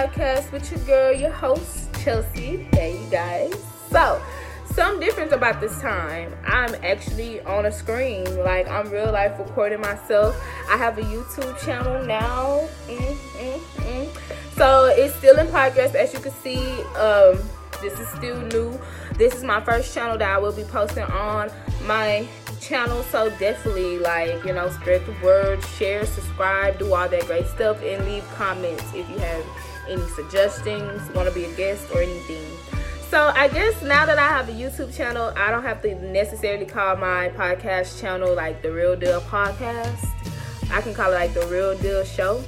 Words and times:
podcast 0.00 0.50
with 0.50 0.70
your 0.70 0.80
girl, 0.86 1.12
your 1.12 1.30
host, 1.30 1.92
Chelsea. 2.02 2.56
Hey, 2.72 2.98
you 2.98 3.10
guys. 3.10 3.52
So, 3.90 4.22
some 4.64 4.98
difference 4.98 5.32
about 5.32 5.60
this 5.60 5.78
time. 5.82 6.32
I'm 6.46 6.74
actually 6.76 7.42
on 7.42 7.66
a 7.66 7.72
screen, 7.72 8.24
like 8.38 8.66
I'm 8.66 8.88
real 8.88 9.12
life 9.12 9.38
recording 9.38 9.82
myself. 9.82 10.34
I 10.70 10.78
have 10.78 10.96
a 10.96 11.02
YouTube 11.02 11.58
channel 11.62 12.02
now. 12.06 12.66
Mm, 12.88 13.14
mm, 13.36 13.58
mm. 13.58 14.56
So, 14.56 14.86
it's 14.86 15.14
still 15.16 15.38
in 15.38 15.48
progress, 15.48 15.94
as 15.94 16.14
you 16.14 16.20
can 16.20 16.32
see. 16.32 16.80
Um, 16.94 17.38
this 17.82 17.98
is 18.00 18.08
still 18.08 18.40
new. 18.40 18.80
This 19.16 19.34
is 19.34 19.44
my 19.44 19.60
first 19.60 19.92
channel 19.92 20.16
that 20.16 20.30
I 20.30 20.38
will 20.38 20.52
be 20.52 20.64
posting 20.64 21.04
on 21.04 21.50
my 21.84 22.26
channel. 22.60 23.02
So 23.04 23.30
definitely 23.38 23.98
like, 23.98 24.44
you 24.44 24.52
know, 24.52 24.68
spread 24.70 25.04
the 25.06 25.14
word, 25.24 25.64
share, 25.64 26.06
subscribe, 26.06 26.78
do 26.78 26.92
all 26.94 27.08
that 27.08 27.26
great 27.26 27.46
stuff 27.46 27.82
and 27.82 28.04
leave 28.04 28.24
comments 28.34 28.84
if 28.94 29.08
you 29.08 29.18
have 29.18 29.44
any 29.88 30.06
suggestions, 30.10 31.02
want 31.14 31.28
to 31.28 31.34
be 31.34 31.44
a 31.44 31.52
guest 31.56 31.90
or 31.94 32.02
anything. 32.02 32.44
So 33.08 33.32
I 33.34 33.48
guess 33.48 33.82
now 33.82 34.06
that 34.06 34.18
I 34.18 34.28
have 34.28 34.48
a 34.48 34.52
YouTube 34.52 34.94
channel, 34.94 35.32
I 35.36 35.50
don't 35.50 35.64
have 35.64 35.82
to 35.82 35.94
necessarily 36.12 36.64
call 36.66 36.96
my 36.96 37.30
podcast 37.30 38.00
channel 38.00 38.34
like 38.34 38.62
the 38.62 38.70
Real 38.70 38.94
Deal 38.94 39.20
Podcast. 39.22 40.06
I 40.70 40.80
can 40.80 40.94
call 40.94 41.10
it 41.10 41.16
like 41.16 41.34
the 41.34 41.44
Real 41.46 41.76
Deal 41.78 42.04
Show 42.04 42.44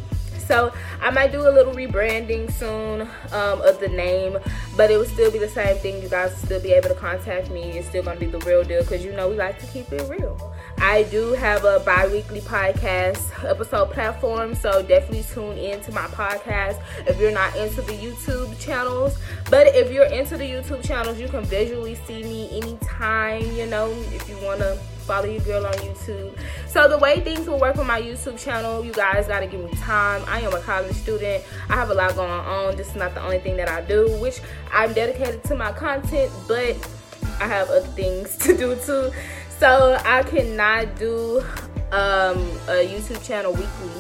so 0.47 0.73
I 1.01 1.11
might 1.11 1.33
do 1.33 1.41
a 1.41 1.51
little 1.51 1.73
rebranding 1.75 2.53
soon 2.53 3.03
um, 3.33 3.61
of 3.63 3.81
the 3.81 3.89
name, 3.89 4.39
but 4.77 4.91
it 4.91 4.97
will 4.97 5.05
still 5.05 5.31
be 5.31 5.39
the 5.39 5.49
same 5.49 5.77
thing. 5.79 6.03
You 6.03 6.09
guys 6.09 6.31
will 6.33 6.47
still 6.47 6.61
be 6.61 6.73
able 6.73 6.89
to 6.89 6.95
contact 6.95 7.51
me. 7.51 7.79
It's 7.79 7.89
still 7.89 8.03
gonna 8.03 8.21
be 8.21 8.27
the 8.27 8.39
real 8.41 8.65
deal 8.65 8.83
because 8.83 9.05
you 9.05 9.13
know 9.13 9.29
we 9.29 9.37
like 9.37 9.59
to 9.61 9.67
keep 9.67 9.91
it 9.93 10.09
real. 10.09 10.52
I 10.83 11.05
do 11.05 11.33
have 11.34 11.65
a 11.65 11.79
bi-weekly 11.79 12.41
podcast 12.41 13.48
episode 13.48 13.93
platform, 13.93 14.53
so 14.53 14.83
definitely 14.83 15.23
tune 15.33 15.56
in 15.56 15.81
to 15.83 15.93
my 15.93 16.06
podcast 16.09 16.83
if 17.06 17.20
you're 17.20 17.31
not 17.31 17.55
into 17.55 17.83
the 17.83 17.93
YouTube 17.93 18.59
channels. 18.59 19.17
But 19.48 19.69
if 19.69 19.93
you're 19.93 20.06
into 20.06 20.37
the 20.37 20.45
YouTube 20.45 20.84
channels, 20.84 21.21
you 21.21 21.29
can 21.29 21.45
visually 21.45 21.95
see 21.95 22.25
me 22.25 22.51
anytime, 22.61 23.43
you 23.53 23.67
know, 23.67 23.93
if 24.12 24.29
you 24.29 24.37
wanna 24.43 24.75
follow 25.06 25.27
your 25.27 25.41
girl 25.43 25.65
on 25.65 25.73
YouTube. 25.75 26.37
So 26.67 26.89
the 26.89 26.99
way 26.99 27.21
things 27.21 27.47
will 27.47 27.61
work 27.61 27.78
on 27.78 27.87
my 27.87 28.03
YouTube 28.03 28.43
channel, 28.43 28.84
you 28.84 28.93
guys 28.93 29.28
gotta 29.28 29.47
give 29.47 29.65
me 29.65 29.71
time. 29.77 30.25
I 30.27 30.41
am 30.41 30.53
a 30.53 30.61
college 30.62 30.97
student. 30.97 31.45
I 31.71 31.75
have 31.75 31.91
a 31.91 31.95
lot 31.95 32.17
going 32.17 32.28
on. 32.28 32.77
This 32.77 32.89
is 32.89 32.97
not 32.97 33.15
the 33.15 33.23
only 33.23 33.39
thing 33.39 33.56
that 33.56 33.69
I 33.69 33.83
do, 33.83 34.19
which 34.19 34.41
I'm 34.73 34.93
dedicated 34.95 35.45
to 35.45 35.55
my 35.55 35.71
content, 35.71 36.33
but 36.49 36.77
I 37.41 37.47
have 37.47 37.71
other 37.71 37.87
things 37.87 38.37
to 38.39 38.56
do 38.56 38.75
too. 38.77 39.12
So 39.63 39.97
I 40.05 40.25
cannot 40.25 40.97
do 40.97 41.39
um, 41.93 42.39
a 42.67 42.85
YouTube 42.85 43.25
channel 43.25 43.53
weekly. 43.53 43.93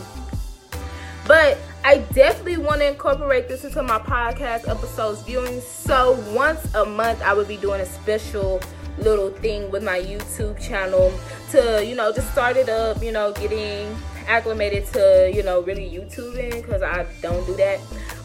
But 1.24 1.56
I 1.84 1.98
definitely 2.14 2.56
want 2.56 2.80
to 2.80 2.88
incorporate 2.88 3.46
this 3.46 3.64
into 3.64 3.80
my 3.84 4.00
podcast 4.00 4.68
episodes 4.68 5.22
viewing. 5.22 5.60
So 5.60 6.18
once 6.34 6.74
a 6.74 6.84
month, 6.84 7.22
I 7.22 7.32
will 7.32 7.44
be 7.44 7.58
doing 7.58 7.80
a 7.80 7.86
special 7.86 8.60
little 8.98 9.30
thing 9.30 9.70
with 9.70 9.84
my 9.84 10.00
YouTube 10.00 10.60
channel 10.60 11.12
to, 11.52 11.86
you 11.86 11.94
know, 11.94 12.12
just 12.12 12.32
start 12.32 12.56
it 12.56 12.68
up, 12.68 13.00
you 13.00 13.12
know, 13.12 13.32
getting 13.32 13.94
acclimated 14.26 14.86
to, 14.94 15.30
you 15.32 15.44
know, 15.44 15.60
really 15.60 15.88
YouTubing 15.88 16.62
because 16.62 16.82
I 16.82 17.06
don't 17.20 17.46
do 17.46 17.54
that. 17.54 17.78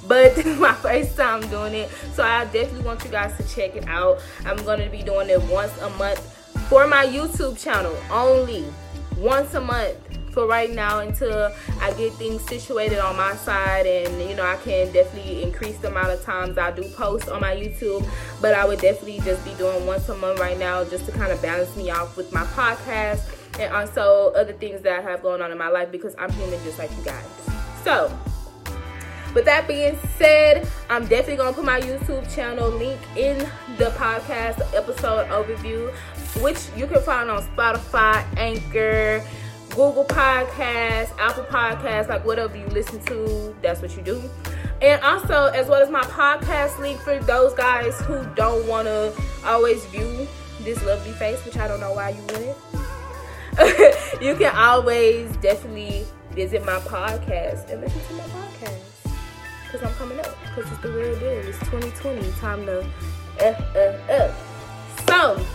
But 0.07 0.35
this 0.35 0.45
is 0.45 0.59
my 0.59 0.73
first 0.73 1.15
time 1.15 1.41
doing 1.49 1.73
it. 1.73 1.89
So 2.13 2.23
I 2.23 2.45
definitely 2.45 2.81
want 2.81 3.03
you 3.03 3.11
guys 3.11 3.35
to 3.37 3.55
check 3.55 3.75
it 3.75 3.87
out. 3.87 4.19
I'm 4.45 4.57
going 4.63 4.79
to 4.79 4.89
be 4.89 5.03
doing 5.03 5.29
it 5.29 5.41
once 5.43 5.75
a 5.79 5.89
month 5.91 6.19
for 6.69 6.87
my 6.87 7.05
YouTube 7.05 7.61
channel 7.61 7.95
only. 8.11 8.65
Once 9.17 9.53
a 9.53 9.61
month 9.61 9.97
for 10.37 10.45
right 10.45 10.69
now 10.69 10.99
until 10.99 11.51
I 11.81 11.91
get 11.93 12.13
things 12.13 12.43
situated 12.43 12.99
on 12.99 13.17
my 13.17 13.35
side 13.37 13.87
and 13.87 14.29
you 14.29 14.35
know 14.35 14.45
I 14.45 14.57
can 14.57 14.93
definitely 14.93 15.41
increase 15.41 15.79
the 15.79 15.87
amount 15.87 16.11
of 16.11 16.21
times 16.21 16.59
I 16.59 16.69
do 16.69 16.87
post 16.89 17.27
on 17.27 17.41
my 17.41 17.55
YouTube 17.55 18.07
but 18.39 18.53
I 18.53 18.63
would 18.63 18.79
definitely 18.79 19.19
just 19.21 19.43
be 19.43 19.55
doing 19.55 19.87
once 19.87 20.07
a 20.09 20.15
month 20.15 20.39
right 20.39 20.59
now 20.59 20.83
just 20.83 21.07
to 21.07 21.11
kind 21.11 21.31
of 21.31 21.41
balance 21.41 21.75
me 21.75 21.89
off 21.89 22.15
with 22.15 22.31
my 22.31 22.43
podcast 22.43 23.23
and 23.59 23.73
also 23.73 24.31
other 24.35 24.53
things 24.53 24.81
that 24.81 24.99
I 24.99 25.01
have 25.01 25.23
going 25.23 25.41
on 25.41 25.51
in 25.51 25.57
my 25.57 25.69
life 25.69 25.91
because 25.91 26.13
I'm 26.19 26.31
human 26.33 26.63
just 26.63 26.77
like 26.77 26.95
you 26.95 27.03
guys 27.03 27.25
so 27.83 28.15
with 29.37 29.45
that 29.45 29.67
being 29.67 29.95
said, 30.17 30.67
I'm 30.89 31.03
definitely 31.03 31.35
gonna 31.35 31.53
put 31.53 31.63
my 31.63 31.79
YouTube 31.79 32.33
channel 32.33 32.71
link 32.71 32.99
in 33.15 33.37
the 33.77 33.91
podcast 33.91 34.59
episode 34.73 35.27
overview, 35.27 35.93
which 36.41 36.57
you 36.75 36.87
can 36.87 37.03
find 37.03 37.29
on 37.29 37.43
Spotify, 37.43 38.25
Anchor, 38.35 39.23
Google 39.69 40.05
Podcasts, 40.05 41.15
Apple 41.19 41.43
Podcasts, 41.43 42.09
like 42.09 42.25
whatever 42.25 42.57
you 42.57 42.65
listen 42.69 42.99
to, 43.05 43.55
that's 43.61 43.79
what 43.79 43.95
you 43.95 44.01
do. 44.01 44.19
And 44.81 44.99
also, 45.03 45.51
as 45.53 45.67
well 45.67 45.83
as 45.83 45.91
my 45.91 46.01
podcast 46.01 46.79
link 46.79 46.99
for 46.99 47.19
those 47.19 47.53
guys 47.53 48.01
who 48.01 48.25
don't 48.33 48.67
want 48.67 48.87
to 48.87 49.13
always 49.45 49.85
view 49.85 50.27
this 50.61 50.83
lovely 50.83 51.11
face, 51.11 51.45
which 51.45 51.57
I 51.57 51.67
don't 51.67 51.79
know 51.79 51.93
why 51.93 52.09
you 52.09 52.21
wouldn't. 52.23 52.57
you 54.19 54.35
can 54.35 54.55
always 54.55 55.29
definitely 55.37 56.07
visit 56.31 56.65
my 56.65 56.79
podcast 56.79 57.69
and 57.69 57.81
listen 57.81 58.01
to 58.07 58.13
my 58.15 58.23
podcast. 58.23 58.86
Because 59.77 59.91
I'm 59.91 59.97
coming 59.99 60.19
up. 60.19 60.35
Because 60.41 60.71
it's 60.71 60.81
the 60.81 60.91
real 60.91 61.19
deal. 61.19 61.29
It's 61.29 61.59
2020. 61.59 62.31
Time 62.39 62.65
to 62.65 62.83
F, 63.39 63.75
F, 63.75 64.09
F. 64.09 65.07
So, 65.07 65.45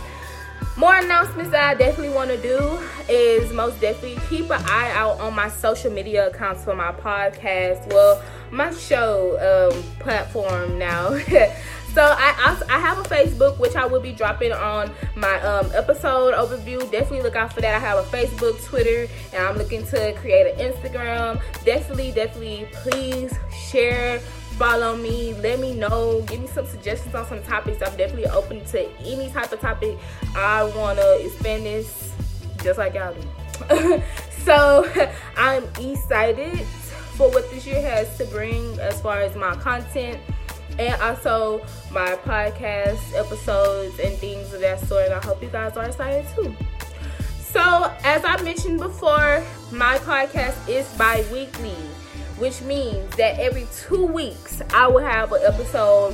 more 0.77 0.95
announcements 0.95 1.51
that 1.51 1.71
I 1.71 1.73
definitely 1.73 2.15
want 2.15 2.29
to 2.29 2.41
do 2.41 2.79
is 3.09 3.51
most 3.51 3.81
definitely 3.81 4.21
keep 4.29 4.45
an 4.45 4.63
eye 4.65 4.91
out 4.93 5.19
on 5.19 5.35
my 5.35 5.49
social 5.49 5.91
media 5.91 6.27
accounts 6.27 6.63
for 6.63 6.73
my 6.73 6.93
podcast. 6.93 7.85
Well, 7.91 8.23
my 8.49 8.71
show 8.71 9.71
um, 9.73 9.83
platform 9.99 10.79
now. 10.79 11.09
so 11.93 12.01
I 12.01 12.49
also, 12.49 12.65
I 12.69 12.79
have 12.79 12.97
a 12.97 13.03
Facebook 13.03 13.59
which 13.59 13.75
I 13.75 13.85
will 13.85 13.99
be 13.99 14.13
dropping 14.13 14.51
on 14.51 14.91
my 15.15 15.39
um, 15.41 15.69
episode 15.73 16.33
overview. 16.33 16.79
Definitely 16.91 17.21
look 17.21 17.35
out 17.35 17.53
for 17.53 17.61
that. 17.61 17.75
I 17.75 17.79
have 17.79 17.99
a 17.99 18.09
Facebook, 18.09 18.63
Twitter, 18.65 19.07
and 19.31 19.43
I'm 19.43 19.57
looking 19.57 19.85
to 19.87 20.13
create 20.13 20.55
an 20.55 20.73
Instagram. 20.73 21.41
Definitely, 21.63 22.11
definitely, 22.11 22.67
please 22.73 23.33
share 23.69 24.19
follow 24.53 24.95
me 24.95 25.33
let 25.41 25.59
me 25.59 25.73
know 25.73 26.21
give 26.27 26.39
me 26.39 26.45
some 26.45 26.65
suggestions 26.67 27.15
on 27.15 27.25
some 27.25 27.41
topics 27.41 27.81
i'm 27.81 27.97
definitely 27.97 28.27
open 28.27 28.63
to 28.65 28.87
any 28.99 29.27
type 29.31 29.51
of 29.51 29.59
topic 29.59 29.97
i 30.35 30.63
want 30.75 30.99
to 30.99 31.25
expand 31.25 31.65
this 31.65 32.13
just 32.61 32.77
like 32.77 32.93
y'all 32.93 33.15
do 33.15 34.03
so 34.29 34.87
i'm 35.37 35.63
excited 35.79 36.59
for 37.17 37.29
what 37.31 37.49
this 37.49 37.65
year 37.65 37.81
has 37.81 38.15
to 38.15 38.25
bring 38.25 38.79
as 38.79 39.01
far 39.01 39.21
as 39.21 39.35
my 39.35 39.55
content 39.55 40.19
and 40.79 41.01
also 41.01 41.59
my 41.91 42.15
podcast 42.23 42.99
episodes 43.15 43.97
and 43.99 44.17
things 44.17 44.53
of 44.53 44.61
that 44.61 44.79
sort 44.79 45.05
and 45.05 45.13
i 45.13 45.25
hope 45.25 45.41
you 45.41 45.49
guys 45.49 45.77
are 45.77 45.85
excited 45.85 46.25
too 46.35 46.55
so 47.39 47.91
as 48.03 48.23
i 48.25 48.41
mentioned 48.41 48.79
before 48.79 49.43
my 49.71 49.97
podcast 49.99 50.67
is 50.67 50.91
bi-weekly 50.97 51.75
which 52.37 52.61
means 52.61 53.15
that 53.15 53.39
every 53.39 53.67
two 53.73 54.05
weeks 54.05 54.61
I 54.73 54.87
will 54.87 55.03
have 55.03 55.31
an 55.31 55.41
episode 55.45 56.13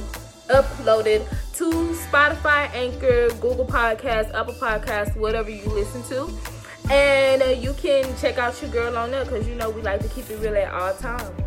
uploaded 0.49 1.27
to 1.53 1.65
Spotify, 2.07 2.69
Anchor, 2.73 3.29
Google 3.39 3.65
Podcasts, 3.65 4.33
Apple 4.33 4.53
Podcasts, 4.55 5.15
whatever 5.15 5.49
you 5.49 5.65
listen 5.65 6.03
to. 6.03 6.29
And 6.91 7.41
uh, 7.41 7.45
you 7.45 7.73
can 7.73 8.15
check 8.17 8.37
out 8.37 8.59
your 8.61 8.71
girl 8.71 8.97
on 8.97 9.11
there 9.11 9.23
because 9.23 9.47
you 9.47 9.55
know 9.55 9.69
we 9.69 9.81
like 9.81 10.01
to 10.01 10.07
keep 10.09 10.29
it 10.29 10.39
real 10.39 10.55
at 10.55 10.71
all 10.73 10.93
times. 10.93 11.41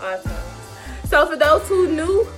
All 0.00 0.22
times. 0.22 0.47
So 1.08 1.24
for 1.24 1.36
those 1.36 1.66
who 1.66 1.90
new 1.90 2.28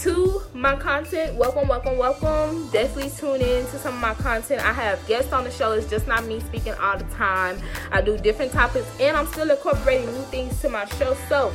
to 0.00 0.40
my 0.54 0.76
content, 0.76 1.36
welcome, 1.36 1.68
welcome, 1.68 1.98
welcome. 1.98 2.70
Definitely 2.70 3.10
tune 3.10 3.42
in 3.42 3.66
to 3.66 3.78
some 3.78 3.92
of 3.92 4.00
my 4.00 4.14
content. 4.14 4.64
I 4.64 4.72
have 4.72 5.06
guests 5.06 5.30
on 5.30 5.44
the 5.44 5.50
show. 5.50 5.72
It's 5.72 5.90
just 5.90 6.06
not 6.06 6.24
me 6.24 6.40
speaking 6.40 6.72
all 6.80 6.96
the 6.96 7.04
time. 7.14 7.60
I 7.90 8.00
do 8.00 8.16
different 8.16 8.50
topics 8.50 8.86
and 8.98 9.14
I'm 9.14 9.26
still 9.26 9.50
incorporating 9.50 10.06
new 10.06 10.22
things 10.22 10.58
to 10.62 10.70
my 10.70 10.86
show. 10.86 11.14
So 11.28 11.52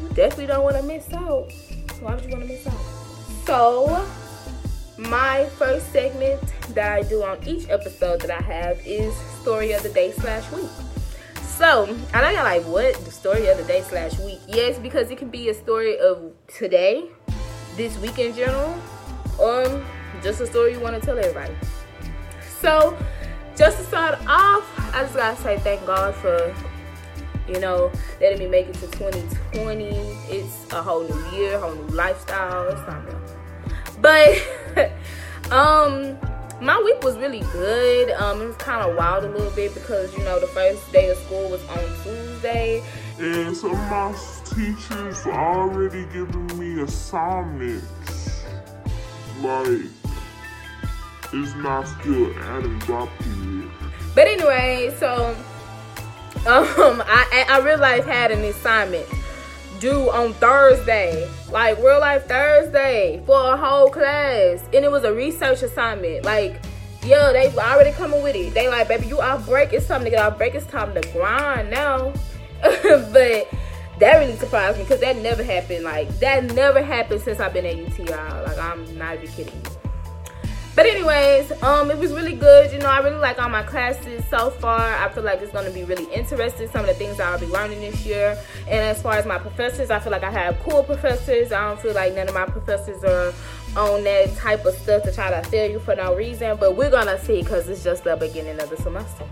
you 0.00 0.08
definitely 0.10 0.46
don't 0.46 0.62
want 0.62 0.76
to 0.76 0.82
miss 0.84 1.12
out. 1.12 1.50
Why 1.98 2.14
would 2.14 2.24
you 2.24 2.30
want 2.30 2.44
to 2.44 2.48
miss 2.48 2.64
out? 2.68 2.78
So 3.44 4.06
my 4.96 5.46
first 5.58 5.90
segment 5.90 6.40
that 6.74 6.92
I 6.92 7.02
do 7.02 7.24
on 7.24 7.42
each 7.48 7.68
episode 7.68 8.20
that 8.20 8.30
I 8.30 8.40
have 8.40 8.78
is 8.86 9.12
story 9.42 9.72
of 9.72 9.82
the 9.82 9.88
day 9.88 10.12
slash 10.12 10.48
week. 10.52 10.70
So 11.56 11.96
I 12.12 12.20
know 12.20 12.30
you're 12.30 12.42
like, 12.42 12.64
what? 12.64 12.94
The 13.04 13.12
story 13.12 13.46
of 13.46 13.56
the 13.56 13.62
day 13.62 13.82
slash 13.82 14.18
week? 14.18 14.40
Yes, 14.48 14.76
because 14.76 15.12
it 15.12 15.18
can 15.18 15.30
be 15.30 15.50
a 15.50 15.54
story 15.54 15.96
of 16.00 16.32
today, 16.48 17.04
this 17.76 17.96
week 17.98 18.18
in 18.18 18.34
general, 18.34 18.76
or 19.38 19.84
just 20.20 20.40
a 20.40 20.48
story 20.48 20.72
you 20.72 20.80
want 20.80 21.00
to 21.00 21.00
tell 21.00 21.16
everybody. 21.16 21.54
So, 22.60 22.98
just 23.54 23.78
to 23.78 23.84
start 23.84 24.18
off, 24.26 24.68
I 24.92 25.02
just 25.02 25.14
gotta 25.14 25.40
say 25.42 25.58
thank 25.58 25.86
God 25.86 26.16
for 26.16 26.52
you 27.46 27.60
know 27.60 27.92
letting 28.20 28.40
me 28.40 28.48
make 28.48 28.66
it 28.66 28.74
to 28.74 28.88
2020. 28.88 29.86
It's 30.28 30.72
a 30.72 30.82
whole 30.82 31.04
new 31.04 31.38
year, 31.38 31.60
whole 31.60 31.76
new 31.76 31.86
lifestyle. 31.94 32.68
It's 32.68 34.00
but 34.00 34.90
um 35.52 36.18
my 36.60 36.80
week 36.82 37.02
was 37.02 37.16
really 37.16 37.40
good. 37.52 38.10
Um, 38.12 38.42
it 38.42 38.46
was 38.46 38.56
kind 38.56 38.88
of 38.88 38.96
wild 38.96 39.24
a 39.24 39.28
little 39.28 39.50
bit 39.52 39.74
because 39.74 40.16
you 40.16 40.24
know 40.24 40.38
the 40.38 40.46
first 40.46 40.90
day 40.92 41.10
of 41.10 41.18
school 41.18 41.50
was 41.50 41.62
on 41.68 41.84
Tuesday. 42.02 42.82
It's 43.18 43.62
a 43.62 43.68
my 43.68 44.40
teachers 44.44 45.26
already 45.26 46.04
giving 46.06 46.58
me 46.58 46.82
assignments. 46.82 48.44
Like, 49.40 49.82
it's 51.32 51.54
not 51.56 51.82
still 51.82 52.32
adding 52.38 52.78
drop 52.80 53.08
period. 53.18 53.70
But 54.14 54.28
anyway, 54.28 54.94
so 54.98 55.36
um, 56.46 57.02
I 57.06 57.46
I 57.48 57.60
real 57.60 57.78
life 57.78 58.04
had 58.04 58.30
an 58.30 58.44
assignment 58.44 59.08
due 59.84 60.10
on 60.12 60.32
Thursday, 60.34 61.30
like 61.50 61.76
real 61.76 62.00
life 62.00 62.26
Thursday 62.26 63.22
for 63.26 63.52
a 63.52 63.54
whole 63.54 63.90
class, 63.90 64.64
and 64.72 64.82
it 64.82 64.90
was 64.90 65.04
a 65.04 65.12
research 65.12 65.62
assignment. 65.62 66.24
Like, 66.24 66.58
yeah, 67.02 67.32
they 67.32 67.54
already 67.54 67.92
coming 67.92 68.22
with 68.22 68.34
it. 68.34 68.54
They 68.54 68.66
like, 68.70 68.88
baby, 68.88 69.08
you 69.08 69.20
off 69.20 69.44
break. 69.44 69.74
It's 69.74 69.86
time 69.86 70.02
to 70.04 70.08
get 70.08 70.20
off 70.20 70.38
break. 70.38 70.54
It's 70.54 70.64
time 70.64 70.94
to 70.94 71.02
grind 71.12 71.70
now. 71.70 72.14
but 72.62 73.46
that 73.98 74.16
really 74.20 74.36
surprised 74.36 74.78
me 74.78 74.84
because 74.84 75.00
that 75.00 75.18
never 75.18 75.44
happened. 75.44 75.84
Like 75.84 76.08
that 76.20 76.44
never 76.44 76.82
happened 76.82 77.20
since 77.20 77.38
I've 77.38 77.52
been 77.52 77.66
at 77.66 77.76
UTI. 77.76 78.06
Like 78.06 78.58
I'm 78.58 78.96
not 78.96 79.16
even 79.16 79.28
kidding. 79.28 79.62
But 80.74 80.86
anyways, 80.86 81.52
um, 81.62 81.90
it 81.92 81.98
was 81.98 82.12
really 82.12 82.34
good. 82.34 82.72
You 82.72 82.80
know, 82.80 82.88
I 82.88 82.98
really 82.98 83.18
like 83.18 83.40
all 83.40 83.48
my 83.48 83.62
classes 83.62 84.24
so 84.28 84.50
far. 84.50 84.80
I 84.80 85.08
feel 85.10 85.22
like 85.22 85.40
it's 85.40 85.52
gonna 85.52 85.70
be 85.70 85.84
really 85.84 86.12
interesting. 86.12 86.68
Some 86.68 86.80
of 86.80 86.86
the 86.88 86.94
things 86.94 87.20
I'll 87.20 87.38
be 87.38 87.46
learning 87.46 87.80
this 87.80 88.04
year. 88.04 88.36
And 88.66 88.80
as 88.80 89.00
far 89.00 89.14
as 89.14 89.24
my 89.24 89.38
professors, 89.38 89.92
I 89.92 90.00
feel 90.00 90.10
like 90.10 90.24
I 90.24 90.32
have 90.32 90.58
cool 90.64 90.82
professors. 90.82 91.52
I 91.52 91.68
don't 91.68 91.80
feel 91.80 91.94
like 91.94 92.14
none 92.14 92.28
of 92.28 92.34
my 92.34 92.46
professors 92.46 93.04
are 93.04 93.32
on 93.76 94.02
that 94.02 94.34
type 94.36 94.64
of 94.64 94.74
stuff 94.74 95.04
to 95.04 95.12
try 95.12 95.30
to 95.30 95.48
fail 95.48 95.70
you 95.70 95.78
for 95.78 95.94
no 95.94 96.14
reason. 96.16 96.56
But 96.58 96.76
we're 96.76 96.90
gonna 96.90 97.20
see 97.20 97.42
because 97.42 97.68
it's 97.68 97.84
just 97.84 98.02
the 98.02 98.16
beginning 98.16 98.58
of 98.58 98.68
the 98.68 98.76
semester. 98.76 99.24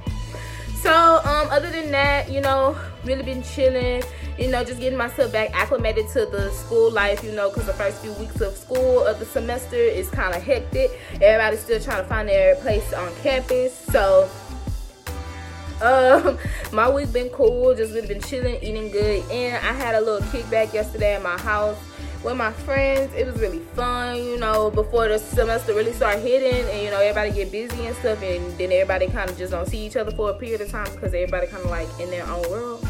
So, 0.82 1.20
um, 1.22 1.48
other 1.52 1.70
than 1.70 1.92
that, 1.92 2.28
you 2.28 2.40
know, 2.40 2.76
really 3.04 3.22
been 3.22 3.44
chilling, 3.44 4.02
you 4.36 4.48
know, 4.48 4.64
just 4.64 4.80
getting 4.80 4.98
myself 4.98 5.30
back 5.30 5.50
acclimated 5.54 6.08
to 6.08 6.26
the 6.26 6.50
school 6.50 6.90
life, 6.90 7.22
you 7.22 7.30
know, 7.30 7.50
because 7.50 7.66
the 7.66 7.72
first 7.72 8.02
few 8.02 8.12
weeks 8.14 8.40
of 8.40 8.56
school 8.56 9.06
of 9.06 9.20
the 9.20 9.24
semester 9.24 9.76
is 9.76 10.10
kind 10.10 10.34
of 10.34 10.42
hectic. 10.42 10.90
Everybody's 11.20 11.60
still 11.60 11.78
trying 11.78 12.02
to 12.02 12.08
find 12.08 12.28
their 12.28 12.56
place 12.56 12.92
on 12.94 13.14
campus. 13.22 13.72
So, 13.72 14.28
um, 15.82 16.36
my 16.72 16.90
week's 16.90 17.12
been 17.12 17.28
cool, 17.28 17.76
just 17.76 17.94
really 17.94 18.08
been 18.08 18.20
chilling, 18.20 18.60
eating 18.60 18.90
good, 18.90 19.24
and 19.30 19.64
I 19.64 19.74
had 19.74 19.94
a 19.94 20.00
little 20.00 20.26
kickback 20.30 20.74
yesterday 20.74 21.14
at 21.14 21.22
my 21.22 21.38
house 21.38 21.78
with 22.22 22.36
my 22.36 22.52
friends. 22.52 23.12
It 23.14 23.26
was 23.26 23.40
really 23.40 23.60
fun, 23.74 24.16
you 24.16 24.38
know, 24.38 24.70
before 24.70 25.08
the 25.08 25.18
semester 25.18 25.74
really 25.74 25.92
start 25.92 26.20
hitting 26.20 26.68
and, 26.68 26.82
you 26.82 26.90
know, 26.90 27.00
everybody 27.00 27.32
get 27.32 27.50
busy 27.50 27.86
and 27.86 27.96
stuff. 27.96 28.22
And 28.22 28.56
then 28.58 28.72
everybody 28.72 29.08
kind 29.08 29.28
of 29.28 29.36
just 29.36 29.52
don't 29.52 29.68
see 29.68 29.86
each 29.86 29.96
other 29.96 30.12
for 30.12 30.30
a 30.30 30.34
period 30.34 30.60
of 30.60 30.70
time 30.70 30.90
because 30.92 31.14
everybody 31.14 31.46
kind 31.46 31.64
of 31.64 31.70
like 31.70 31.88
in 32.00 32.10
their 32.10 32.26
own 32.26 32.48
world. 32.50 32.86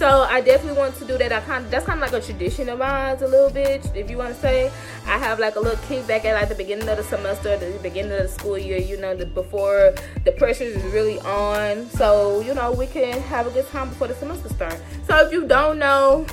So 0.00 0.22
I 0.22 0.40
definitely 0.40 0.78
want 0.78 0.96
to 0.96 1.04
do 1.04 1.18
that. 1.18 1.30
I 1.30 1.40
kind 1.40 1.66
of, 1.66 1.70
that's 1.70 1.84
kind 1.84 2.02
of 2.02 2.10
like 2.10 2.22
a 2.22 2.24
tradition 2.24 2.70
of 2.70 2.78
mine 2.78 3.18
a 3.20 3.26
little 3.26 3.50
bit, 3.50 3.84
if 3.94 4.08
you 4.08 4.16
want 4.16 4.34
to 4.34 4.40
say. 4.40 4.72
I 5.04 5.18
have 5.18 5.38
like 5.38 5.56
a 5.56 5.60
little 5.60 5.76
kickback 5.84 6.24
at 6.24 6.40
like 6.40 6.48
the 6.48 6.54
beginning 6.54 6.88
of 6.88 6.96
the 6.96 7.02
semester, 7.02 7.58
the 7.58 7.78
beginning 7.82 8.12
of 8.12 8.22
the 8.22 8.28
school 8.28 8.56
year, 8.56 8.78
you 8.78 8.96
know, 8.96 9.14
the, 9.14 9.26
before 9.26 9.92
the 10.24 10.32
pressure 10.32 10.64
is 10.64 10.82
really 10.84 11.18
on. 11.20 11.86
So, 11.90 12.40
you 12.40 12.54
know, 12.54 12.72
we 12.72 12.86
can 12.86 13.20
have 13.20 13.46
a 13.46 13.50
good 13.50 13.68
time 13.68 13.90
before 13.90 14.08
the 14.08 14.14
semester 14.14 14.48
starts. 14.48 14.80
So 15.06 15.18
if 15.18 15.32
you 15.34 15.46
don't 15.46 15.78
know, 15.78 16.24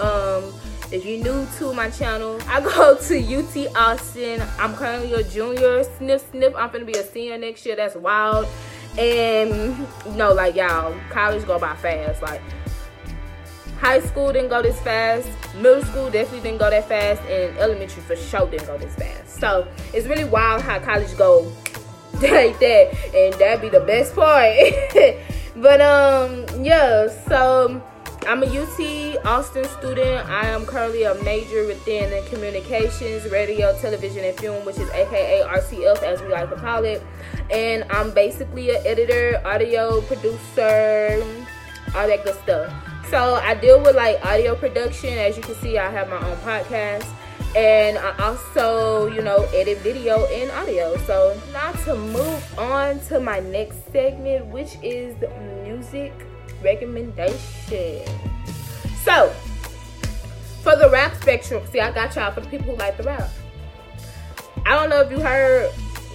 um, 0.00 0.54
if 0.92 1.04
you're 1.04 1.22
new 1.22 1.46
to 1.58 1.74
my 1.74 1.90
channel, 1.90 2.38
I 2.46 2.60
go 2.60 2.96
to 3.00 3.18
UT 3.18 3.76
Austin. 3.76 4.42
I'm 4.58 4.74
currently 4.74 5.12
a 5.12 5.22
junior. 5.22 5.82
Sniff, 5.84 6.30
sniff. 6.30 6.54
I'm 6.56 6.70
gonna 6.70 6.84
be 6.84 6.92
a 6.92 7.04
senior 7.04 7.38
next 7.38 7.66
year. 7.66 7.76
That's 7.76 7.96
wild. 7.96 8.46
And 8.98 9.86
you 10.06 10.12
know, 10.12 10.32
like 10.32 10.54
y'all, 10.54 10.94
college 11.10 11.44
go 11.46 11.58
by 11.58 11.74
fast. 11.76 12.22
Like 12.22 12.40
high 13.78 14.00
school 14.00 14.32
didn't 14.32 14.48
go 14.48 14.62
this 14.62 14.80
fast. 14.80 15.28
Middle 15.56 15.82
school 15.82 16.10
definitely 16.10 16.40
didn't 16.40 16.58
go 16.58 16.70
that 16.70 16.88
fast, 16.88 17.20
and 17.22 17.56
elementary 17.58 18.02
for 18.02 18.16
sure 18.16 18.48
didn't 18.48 18.66
go 18.66 18.78
this 18.78 18.94
fast. 18.94 19.40
So 19.40 19.66
it's 19.92 20.06
really 20.06 20.24
wild 20.24 20.62
how 20.62 20.78
college 20.78 21.16
go 21.16 21.40
like 22.14 22.58
that, 22.60 22.94
and 23.14 23.34
that'd 23.34 23.60
be 23.60 23.68
the 23.68 23.80
best 23.80 24.14
part. 24.14 24.54
but 25.56 25.80
um, 25.80 26.64
yeah. 26.64 27.08
So 27.28 27.82
I'm 28.26 28.42
a 28.42 28.46
UT 28.46 29.24
Austin 29.24 29.64
student. 29.64 30.28
I 30.28 30.48
am 30.48 30.66
currently 30.66 31.04
a 31.04 31.14
major 31.22 31.64
within 31.64 32.24
communications, 32.26 33.30
radio, 33.30 33.78
television, 33.78 34.24
and 34.24 34.36
film, 34.36 34.66
which 34.66 34.78
is 34.78 34.90
AKA 34.90 35.44
RTF 35.46 36.02
as 36.02 36.20
we 36.20 36.28
like 36.28 36.50
to 36.50 36.56
call 36.56 36.84
it. 36.84 37.04
And 37.52 37.84
I'm 37.88 38.10
basically 38.10 38.70
an 38.70 38.84
editor, 38.84 39.40
audio 39.44 40.00
producer, 40.02 41.22
all 41.94 42.08
that 42.08 42.24
good 42.24 42.34
stuff. 42.42 42.72
So 43.10 43.34
I 43.36 43.54
deal 43.54 43.80
with 43.80 43.94
like 43.94 44.24
audio 44.26 44.56
production. 44.56 45.16
As 45.16 45.36
you 45.36 45.42
can 45.44 45.54
see, 45.56 45.78
I 45.78 45.88
have 45.88 46.08
my 46.08 46.18
own 46.18 46.36
podcast. 46.38 47.06
And 47.54 47.96
I 47.96 48.18
also, 48.18 49.06
you 49.06 49.22
know, 49.22 49.48
edit 49.54 49.78
video 49.78 50.26
and 50.26 50.50
audio. 50.50 50.96
So 51.06 51.40
now 51.52 51.70
to 51.84 51.94
move 51.94 52.58
on 52.58 52.98
to 53.06 53.20
my 53.20 53.38
next 53.38 53.90
segment, 53.92 54.46
which 54.46 54.76
is 54.82 55.14
music 55.62 56.12
recommendation. 56.66 58.02
So, 59.04 59.30
for 60.62 60.74
the 60.74 60.90
rap 60.90 61.14
spectrum, 61.14 61.62
see, 61.70 61.78
I 61.78 61.92
got 61.92 62.14
y'all 62.16 62.32
for 62.32 62.40
the 62.40 62.48
people 62.48 62.66
who 62.66 62.76
like 62.76 62.96
the 62.96 63.04
rap. 63.04 63.30
I 64.66 64.74
don't 64.74 64.90
know 64.90 65.00
if 65.00 65.10
you 65.12 65.20
heard 65.20 65.70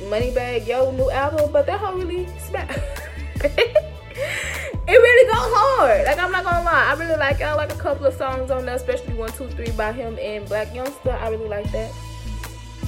Moneybagg 0.10 0.68
Yo 0.68 0.92
new 0.92 1.10
album, 1.10 1.54
but 1.54 1.66
that 1.68 1.80
whole 1.80 1.96
really 1.96 2.28
smack. 2.38 2.70
it 3.44 4.88
really 4.88 5.28
goes 5.32 5.54
hard. 5.56 6.06
Like 6.06 6.20
I'm 6.20 6.34
not 6.34 6.44
gonna 6.44 6.66
lie, 6.66 6.88
I 6.90 6.94
really 7.00 7.18
like 7.18 7.42
I 7.42 7.54
like 7.54 7.72
a 7.72 7.78
couple 7.78 8.06
of 8.06 8.14
songs 8.14 8.52
on 8.52 8.66
there, 8.66 8.76
especially 8.76 9.14
one, 9.14 9.32
two, 9.32 9.48
three 9.52 9.72
by 9.72 9.94
him 9.94 10.20
and 10.20 10.46
Blac 10.48 10.76
Youngsta. 10.76 11.18
I 11.22 11.30
really 11.30 11.48
like 11.48 11.72
that. 11.72 11.92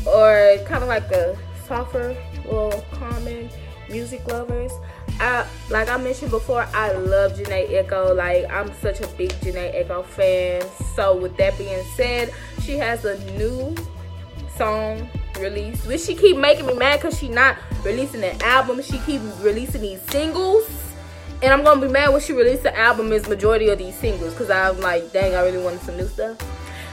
Or 0.05 0.57
kind 0.65 0.83
of 0.83 0.89
like 0.89 1.09
a 1.11 1.37
softer, 1.65 2.13
little 2.43 2.83
common 2.91 3.49
music 3.89 4.27
lovers. 4.27 4.73
I 5.19 5.47
like 5.69 5.89
I 5.89 5.97
mentioned 5.97 6.31
before, 6.31 6.67
I 6.73 6.91
love 6.93 7.33
Jhené 7.33 7.69
Aiko. 7.69 8.15
Like 8.15 8.49
I'm 8.51 8.73
such 8.75 9.01
a 9.01 9.07
big 9.07 9.31
Jhené 9.41 9.85
Aiko 9.85 10.05
fan. 10.05 10.63
So 10.95 11.15
with 11.15 11.37
that 11.37 11.57
being 11.57 11.83
said, 11.95 12.33
she 12.61 12.77
has 12.77 13.05
a 13.05 13.17
new 13.37 13.75
song 14.57 15.07
released, 15.39 15.87
which 15.87 16.01
she 16.01 16.15
keep 16.15 16.37
making 16.37 16.65
me 16.65 16.73
mad 16.75 16.99
because 16.99 17.17
she 17.17 17.29
not 17.29 17.57
releasing 17.83 18.23
an 18.23 18.41
album. 18.43 18.81
She 18.81 18.99
keep 18.99 19.21
releasing 19.41 19.81
these 19.81 20.01
singles. 20.03 20.69
And 21.41 21.51
I'm 21.51 21.63
gonna 21.63 21.81
be 21.81 21.91
mad 21.91 22.09
when 22.09 22.21
she 22.21 22.31
releases 22.31 22.63
the 22.63 22.77
album 22.77 23.11
is 23.11 23.27
majority 23.27 23.67
of 23.69 23.77
these 23.77 23.95
singles 23.95 24.33
because 24.33 24.49
I'm 24.49 24.79
like, 24.79 25.11
dang, 25.11 25.35
I 25.35 25.43
really 25.43 25.61
wanted 25.61 25.81
some 25.81 25.97
new 25.97 26.07
stuff. 26.07 26.37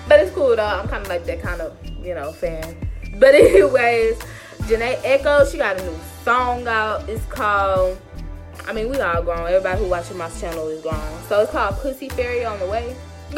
But 0.08 0.20
it's 0.20 0.32
cool 0.32 0.56
though. 0.56 0.64
I'm 0.64 0.88
kind 0.88 1.02
of 1.02 1.08
like 1.08 1.24
that 1.26 1.40
kind 1.40 1.60
of, 1.60 1.76
you 2.04 2.14
know, 2.14 2.32
fan. 2.32 2.76
But 3.18 3.34
anyways, 3.34 4.18
Jhené 4.62 4.96
Aiko, 5.02 5.50
she 5.50 5.58
got 5.58 5.78
a 5.78 5.84
new 5.84 5.96
song 6.24 6.66
out. 6.66 7.08
It's 7.08 7.24
called 7.26 7.98
I 8.66 8.72
mean, 8.72 8.88
we 8.90 9.00
all 9.00 9.22
grown. 9.22 9.46
Everybody 9.48 9.82
who 9.82 9.88
watching 9.88 10.16
my 10.16 10.28
channel 10.30 10.68
is 10.68 10.82
grown. 10.82 11.22
So 11.28 11.40
it's 11.40 11.50
called 11.50 11.76
Pussy 11.76 12.08
Fairy 12.08 12.44
on 12.44 12.58
the 12.58 12.66
way. 12.66 12.94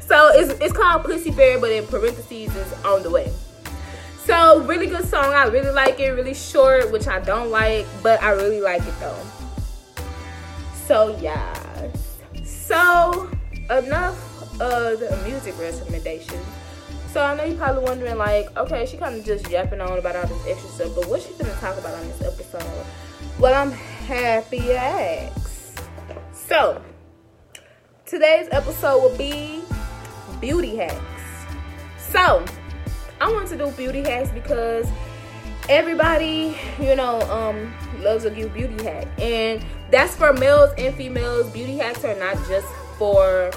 so 0.00 0.30
it's, 0.34 0.60
it's 0.60 0.72
called 0.72 1.04
Pussy 1.04 1.32
Fairy, 1.32 1.60
but 1.60 1.70
in 1.70 1.86
parentheses 1.86 2.54
is 2.54 2.72
on 2.84 3.02
the 3.02 3.10
way. 3.10 3.32
So 4.24 4.62
really 4.62 4.86
good 4.86 5.04
song. 5.04 5.34
I 5.34 5.44
really 5.44 5.70
like 5.70 6.00
it. 6.00 6.10
Really 6.10 6.34
short, 6.34 6.90
which 6.90 7.06
I 7.06 7.20
don't 7.20 7.50
like, 7.50 7.86
but 8.02 8.22
I 8.22 8.30
really 8.30 8.60
like 8.60 8.82
it 8.82 8.94
though. 9.00 9.22
So 10.86 11.16
yeah. 11.20 11.90
So 12.42 13.30
enough 13.70 14.60
of 14.60 15.00
the 15.00 15.20
music 15.26 15.58
recommendations. 15.58 16.44
So 17.12 17.22
I 17.22 17.36
know 17.36 17.44
you're 17.44 17.56
probably 17.56 17.84
wondering, 17.84 18.16
like, 18.16 18.56
okay, 18.56 18.86
she 18.86 18.96
kind 18.96 19.14
of 19.14 19.24
just 19.24 19.48
yapping 19.48 19.80
on 19.80 19.98
about 19.98 20.16
all 20.16 20.26
this 20.26 20.46
extra 20.48 20.68
stuff, 20.70 20.94
but 20.96 21.08
what's 21.08 21.26
she 21.26 21.32
gonna 21.34 21.54
talk 21.60 21.78
about 21.78 21.94
on 21.94 22.08
this 22.08 22.22
episode? 22.22 22.86
Well, 23.40 23.52
I'm 23.52 23.72
happy 23.72 24.72
ask. 24.72 25.82
So, 26.32 26.80
today's 28.06 28.48
episode 28.52 29.02
will 29.02 29.16
be 29.16 29.60
beauty 30.40 30.76
hacks. 30.76 31.00
So, 31.98 32.44
I 33.20 33.32
want 33.32 33.48
to 33.48 33.58
do 33.58 33.72
beauty 33.72 34.02
hacks 34.02 34.30
because 34.30 34.88
everybody, 35.68 36.56
you 36.78 36.94
know, 36.94 37.20
um, 37.22 37.74
loves 38.02 38.24
a 38.24 38.30
good 38.30 38.54
beauty 38.54 38.84
hack, 38.84 39.08
and 39.18 39.66
that's 39.90 40.14
for 40.14 40.32
males 40.32 40.70
and 40.78 40.94
females. 40.94 41.50
Beauty 41.50 41.76
hacks 41.76 42.04
are 42.04 42.16
not 42.16 42.36
just 42.46 42.68
for 42.98 43.50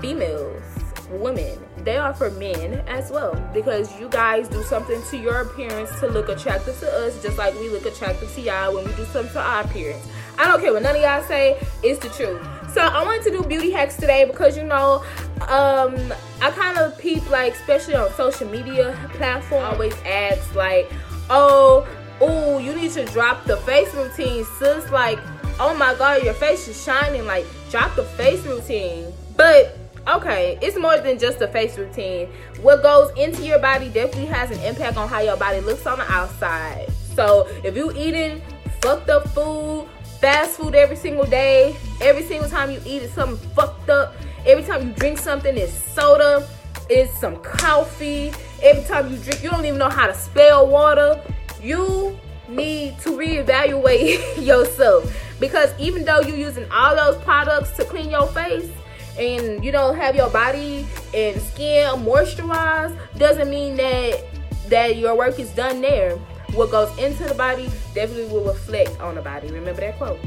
females, 0.00 0.62
women 1.10 1.58
they 1.84 1.96
are 1.96 2.14
for 2.14 2.30
men 2.32 2.82
as 2.86 3.10
well. 3.10 3.34
Because 3.52 3.98
you 3.98 4.08
guys 4.08 4.48
do 4.48 4.62
something 4.62 5.02
to 5.10 5.16
your 5.16 5.42
appearance 5.42 5.98
to 6.00 6.06
look 6.08 6.28
attractive 6.28 6.78
to 6.80 6.90
us 7.06 7.22
just 7.22 7.38
like 7.38 7.54
we 7.54 7.68
look 7.68 7.86
attractive 7.86 8.32
to 8.34 8.40
y'all 8.40 8.74
when 8.74 8.84
we 8.84 8.92
do 8.94 9.04
something 9.06 9.32
to 9.32 9.40
our 9.40 9.62
appearance. 9.62 10.06
I 10.38 10.46
don't 10.46 10.60
care 10.60 10.72
what 10.72 10.82
none 10.82 10.96
of 10.96 11.02
y'all 11.02 11.22
say 11.22 11.58
it's 11.82 12.00
the 12.00 12.08
truth. 12.10 12.40
So 12.72 12.80
i 12.80 13.02
wanted 13.02 13.24
to 13.24 13.30
do 13.30 13.42
beauty 13.42 13.70
hacks 13.72 13.96
today 13.96 14.24
because 14.24 14.56
you 14.56 14.62
know 14.62 15.04
um 15.48 15.96
i 16.40 16.50
kind 16.52 16.78
of 16.78 16.96
peep 16.98 17.28
like 17.28 17.54
especially 17.54 17.96
on 17.96 18.12
social 18.12 18.48
media 18.48 18.96
platform 19.14 19.64
always 19.64 19.94
ask 20.04 20.54
like 20.54 20.88
oh 21.30 21.88
oh 22.20 22.58
you 22.58 22.74
need 22.74 22.92
to 22.92 23.04
drop 23.06 23.44
the 23.44 23.56
face 23.58 23.92
routine 23.94 24.44
sis. 24.58 24.90
Like 24.90 25.18
oh 25.58 25.74
my 25.76 25.94
god 25.94 26.22
your 26.22 26.34
face 26.34 26.68
is 26.68 26.82
shining. 26.82 27.26
Like 27.26 27.46
drop 27.70 27.94
the 27.96 28.04
face 28.04 28.44
routine. 28.44 29.12
But 29.36 29.76
okay, 30.08 30.58
it's 30.60 30.78
more 30.78 30.98
than 30.98 31.18
just 31.18 31.40
a 31.40 31.48
face 31.48 31.76
routine. 31.78 32.28
What 32.60 32.82
goes 32.82 33.10
into 33.16 33.44
your 33.44 33.58
body 33.58 33.88
definitely 33.88 34.26
has 34.26 34.50
an 34.50 34.60
impact 34.64 34.96
on 34.96 35.08
how 35.08 35.20
your 35.20 35.36
body 35.36 35.60
looks 35.60 35.86
on 35.86 35.98
the 35.98 36.10
outside. 36.10 36.88
So 37.14 37.48
if 37.64 37.76
you 37.76 37.92
eating 37.96 38.42
fucked 38.80 39.10
up 39.10 39.28
food, 39.28 39.88
fast 40.20 40.58
food 40.58 40.74
every 40.74 40.96
single 40.96 41.26
day, 41.26 41.76
every 42.00 42.22
single 42.22 42.48
time 42.48 42.70
you 42.70 42.80
eat 42.86 43.02
is 43.02 43.12
something 43.12 43.36
fucked 43.50 43.90
up. 43.90 44.14
Every 44.46 44.64
time 44.64 44.88
you 44.88 44.94
drink 44.94 45.18
something, 45.18 45.56
it's 45.56 45.72
soda, 45.72 46.48
it's 46.88 47.18
some 47.18 47.36
coffee. 47.42 48.32
Every 48.62 48.84
time 48.84 49.10
you 49.10 49.18
drink, 49.18 49.42
you 49.42 49.50
don't 49.50 49.64
even 49.64 49.78
know 49.78 49.88
how 49.88 50.06
to 50.06 50.14
spell 50.14 50.66
water. 50.66 51.20
You 51.62 52.18
need 52.48 52.98
to 53.00 53.10
reevaluate 53.10 54.44
yourself 54.44 55.14
because 55.38 55.72
even 55.78 56.04
though 56.04 56.20
you're 56.20 56.36
using 56.36 56.70
all 56.70 56.96
those 56.96 57.22
products 57.22 57.70
to 57.76 57.84
clean 57.84 58.10
your 58.10 58.26
face 58.28 58.70
and 59.20 59.64
you 59.64 59.70
don't 59.70 59.96
have 59.96 60.16
your 60.16 60.30
body 60.30 60.86
and 61.14 61.40
skin 61.40 61.86
moisturized 62.00 62.96
doesn't 63.18 63.50
mean 63.50 63.76
that 63.76 64.24
that 64.68 64.96
your 64.96 65.14
work 65.16 65.38
is 65.38 65.50
done 65.50 65.80
there. 65.80 66.16
What 66.54 66.70
goes 66.70 66.96
into 66.98 67.24
the 67.24 67.34
body 67.34 67.70
definitely 67.94 68.32
will 68.32 68.44
reflect 68.44 68.98
on 69.00 69.14
the 69.14 69.22
body. 69.22 69.48
Remember 69.52 69.80
that 69.80 69.98
quote. 69.98 70.18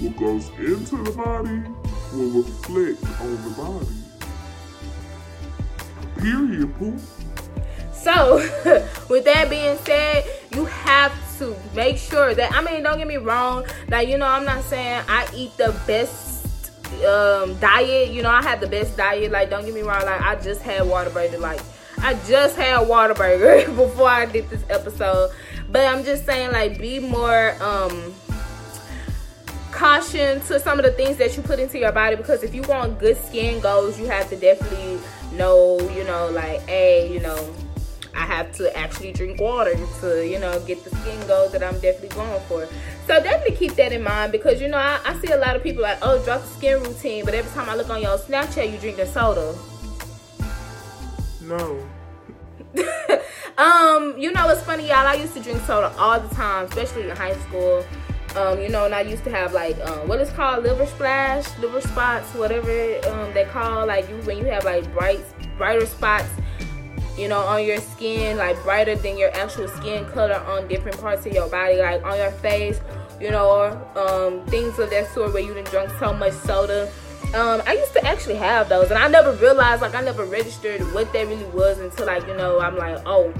What 0.00 0.16
goes 0.16 0.48
into 0.58 1.02
the 1.02 1.12
body 1.12 1.62
will 2.12 2.42
reflect 2.42 3.20
on 3.20 3.44
the 3.44 3.50
body. 3.50 3.86
Period 6.20 6.74
pooh 6.78 6.98
so, 8.04 8.36
with 9.08 9.24
that 9.24 9.48
being 9.48 9.78
said, 9.78 10.26
you 10.52 10.66
have 10.66 11.12
to 11.38 11.56
make 11.74 11.96
sure 11.96 12.34
that 12.34 12.52
I 12.52 12.60
mean, 12.60 12.82
don't 12.82 12.98
get 12.98 13.06
me 13.06 13.16
wrong. 13.16 13.64
Like 13.88 14.08
you 14.08 14.18
know, 14.18 14.26
I'm 14.26 14.44
not 14.44 14.62
saying 14.64 15.04
I 15.08 15.26
eat 15.34 15.56
the 15.56 15.74
best 15.86 16.33
um, 17.04 17.58
diet. 17.58 18.10
You 18.10 18.22
know, 18.22 18.30
I 18.30 18.42
have 18.42 18.60
the 18.60 18.66
best 18.66 18.96
diet. 18.96 19.30
Like 19.30 19.50
don't 19.50 19.64
get 19.64 19.74
me 19.74 19.82
wrong. 19.82 20.04
Like 20.04 20.20
I 20.20 20.36
just 20.36 20.62
had 20.62 20.82
Whataburger. 20.82 21.40
Like 21.40 21.60
I 21.98 22.14
just 22.26 22.56
had 22.56 22.86
Whataburger 22.86 23.66
before 23.76 24.08
I 24.08 24.26
did 24.26 24.48
this 24.50 24.64
episode. 24.68 25.30
But 25.70 25.86
I'm 25.86 26.04
just 26.04 26.26
saying, 26.26 26.52
like, 26.52 26.78
be 26.78 27.00
more 27.00 27.56
um 27.62 28.14
caution 29.72 30.40
to 30.42 30.60
some 30.60 30.78
of 30.78 30.84
the 30.84 30.92
things 30.92 31.16
that 31.16 31.36
you 31.36 31.42
put 31.42 31.58
into 31.58 31.80
your 31.80 31.90
body 31.90 32.14
because 32.14 32.44
if 32.44 32.54
you 32.54 32.62
want 32.62 32.98
good 33.00 33.16
skin 33.24 33.60
goals, 33.60 33.98
you 33.98 34.06
have 34.06 34.28
to 34.30 34.36
definitely 34.36 35.00
know, 35.32 35.80
you 35.90 36.04
know, 36.04 36.30
like, 36.30 36.60
hey, 36.62 37.12
you 37.12 37.18
know, 37.18 37.52
I 38.14 38.24
have 38.24 38.52
to 38.52 38.76
actually 38.76 39.12
drink 39.12 39.40
water 39.40 39.74
to, 40.00 40.26
you 40.26 40.38
know, 40.38 40.60
get 40.60 40.84
the 40.84 40.90
skin 40.90 41.26
goals 41.26 41.52
that 41.52 41.64
I'm 41.64 41.74
definitely 41.80 42.10
going 42.10 42.40
for. 42.42 42.68
So 43.06 43.22
definitely 43.22 43.56
keep 43.56 43.74
that 43.74 43.92
in 43.92 44.02
mind 44.02 44.32
because, 44.32 44.62
you 44.62 44.68
know, 44.68 44.78
I, 44.78 44.98
I 45.04 45.14
see 45.18 45.30
a 45.30 45.36
lot 45.36 45.56
of 45.56 45.62
people 45.62 45.82
like, 45.82 45.98
oh, 46.00 46.22
drop 46.24 46.40
the 46.40 46.48
skin 46.48 46.82
routine. 46.82 47.24
But 47.24 47.34
every 47.34 47.50
time 47.52 47.68
I 47.68 47.76
look 47.76 47.90
on 47.90 48.00
your 48.00 48.16
Snapchat, 48.16 48.72
you 48.72 48.78
drinking 48.78 49.06
soda. 49.06 49.54
No. 51.42 51.86
um, 53.58 54.16
you 54.16 54.32
know, 54.32 54.48
it's 54.48 54.62
funny, 54.62 54.88
y'all. 54.88 55.06
I 55.06 55.14
used 55.14 55.34
to 55.34 55.40
drink 55.40 55.60
soda 55.62 55.92
all 55.98 56.18
the 56.18 56.34
time, 56.34 56.64
especially 56.64 57.10
in 57.10 57.16
high 57.16 57.36
school. 57.36 57.84
Um, 58.36 58.60
you 58.60 58.68
know, 58.70 58.86
and 58.86 58.94
I 58.94 59.02
used 59.02 59.22
to 59.24 59.30
have 59.30 59.52
like 59.52 59.78
um, 59.86 60.08
what 60.08 60.20
is 60.20 60.30
called 60.30 60.64
liver 60.64 60.86
splash, 60.86 61.46
liver 61.58 61.82
spots, 61.82 62.32
whatever 62.34 62.98
um, 63.08 63.32
they 63.34 63.44
call 63.44 63.86
like 63.86 64.08
you 64.08 64.16
when 64.22 64.38
you 64.38 64.46
have 64.46 64.64
like 64.64 64.92
bright, 64.94 65.20
brighter 65.56 65.86
spots 65.86 66.30
you 67.16 67.28
know, 67.28 67.40
on 67.40 67.64
your 67.64 67.78
skin, 67.78 68.36
like 68.36 68.60
brighter 68.62 68.96
than 68.96 69.16
your 69.16 69.30
actual 69.36 69.68
skin 69.68 70.04
color 70.06 70.34
on 70.34 70.66
different 70.68 71.00
parts 71.00 71.24
of 71.26 71.32
your 71.32 71.48
body, 71.48 71.76
like 71.76 72.02
on 72.04 72.16
your 72.16 72.32
face, 72.32 72.80
you 73.20 73.30
know, 73.30 73.80
um, 73.96 74.46
things 74.46 74.78
of 74.78 74.90
that 74.90 75.08
sort 75.12 75.32
where 75.32 75.42
you 75.42 75.54
didn't 75.54 75.70
drink 75.70 75.90
so 75.98 76.12
much 76.12 76.32
soda. 76.32 76.90
Um, 77.34 77.62
I 77.66 77.72
used 77.74 77.92
to 77.94 78.04
actually 78.06 78.36
have 78.36 78.68
those, 78.68 78.90
and 78.90 78.98
I 78.98 79.08
never 79.08 79.32
realized, 79.32 79.82
like, 79.82 79.94
I 79.94 80.02
never 80.02 80.24
registered 80.24 80.80
what 80.92 81.12
that 81.12 81.26
really 81.26 81.44
was 81.46 81.80
until, 81.80 82.06
like, 82.06 82.26
you 82.26 82.36
know, 82.36 82.60
I'm 82.60 82.76
like, 82.76 82.98
oh, 83.06 83.32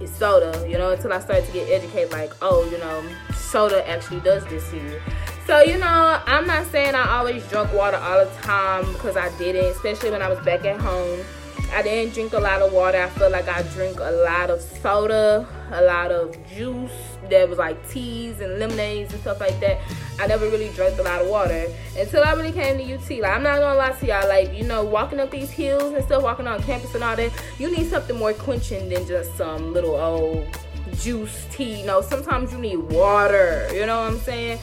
it's 0.00 0.10
soda, 0.16 0.68
you 0.68 0.76
know, 0.76 0.90
until 0.90 1.12
I 1.12 1.20
started 1.20 1.46
to 1.46 1.52
get 1.52 1.68
educated, 1.70 2.12
like, 2.12 2.32
oh, 2.42 2.64
you 2.70 2.78
know, 2.78 3.04
soda 3.34 3.88
actually 3.88 4.20
does 4.20 4.44
this 4.46 4.68
to 4.70 4.76
you. 4.76 5.00
So, 5.46 5.60
you 5.60 5.78
know, 5.78 6.20
I'm 6.26 6.46
not 6.46 6.66
saying 6.72 6.94
I 6.94 7.18
always 7.18 7.46
drunk 7.48 7.72
water 7.74 7.98
all 7.98 8.24
the 8.24 8.30
time 8.40 8.90
because 8.94 9.16
I 9.16 9.36
didn't, 9.38 9.66
especially 9.66 10.10
when 10.10 10.22
I 10.22 10.28
was 10.28 10.38
back 10.40 10.64
at 10.64 10.80
home. 10.80 11.20
I 11.72 11.82
didn't 11.82 12.14
drink 12.14 12.32
a 12.32 12.38
lot 12.38 12.62
of 12.62 12.72
water. 12.72 13.02
I 13.02 13.08
feel 13.10 13.30
like 13.30 13.48
I 13.48 13.62
drink 13.74 13.98
a 13.98 14.10
lot 14.10 14.50
of 14.50 14.60
soda, 14.60 15.46
a 15.72 15.82
lot 15.82 16.12
of 16.12 16.36
juice. 16.48 16.92
There 17.28 17.46
was 17.46 17.58
like 17.58 17.88
teas 17.90 18.40
and 18.40 18.58
lemonades 18.58 19.12
and 19.12 19.20
stuff 19.22 19.40
like 19.40 19.58
that. 19.60 19.80
I 20.20 20.26
never 20.26 20.48
really 20.48 20.68
drank 20.70 20.98
a 20.98 21.02
lot 21.02 21.22
of 21.22 21.28
water 21.28 21.66
until 21.98 22.22
I 22.22 22.32
really 22.34 22.52
came 22.52 22.78
to 22.78 22.94
UT. 22.94 23.10
Like 23.20 23.32
I'm 23.32 23.42
not 23.42 23.58
gonna 23.58 23.78
lie 23.78 23.92
to 23.92 24.06
y'all, 24.06 24.28
like 24.28 24.54
you 24.54 24.64
know, 24.64 24.84
walking 24.84 25.20
up 25.20 25.30
these 25.30 25.50
hills 25.50 25.94
and 25.94 26.04
stuff, 26.04 26.22
walking 26.22 26.46
on 26.46 26.62
campus 26.62 26.94
and 26.94 27.02
all 27.02 27.16
that, 27.16 27.32
you 27.58 27.70
need 27.70 27.88
something 27.88 28.16
more 28.16 28.32
quenching 28.32 28.88
than 28.88 29.06
just 29.06 29.36
some 29.36 29.72
little 29.72 29.96
old 29.96 30.46
juice 31.00 31.46
tea. 31.50 31.80
You 31.80 31.86
know, 31.86 32.00
sometimes 32.00 32.52
you 32.52 32.58
need 32.58 32.76
water. 32.76 33.68
You 33.72 33.86
know 33.86 34.02
what 34.02 34.12
I'm 34.12 34.18
saying? 34.18 34.58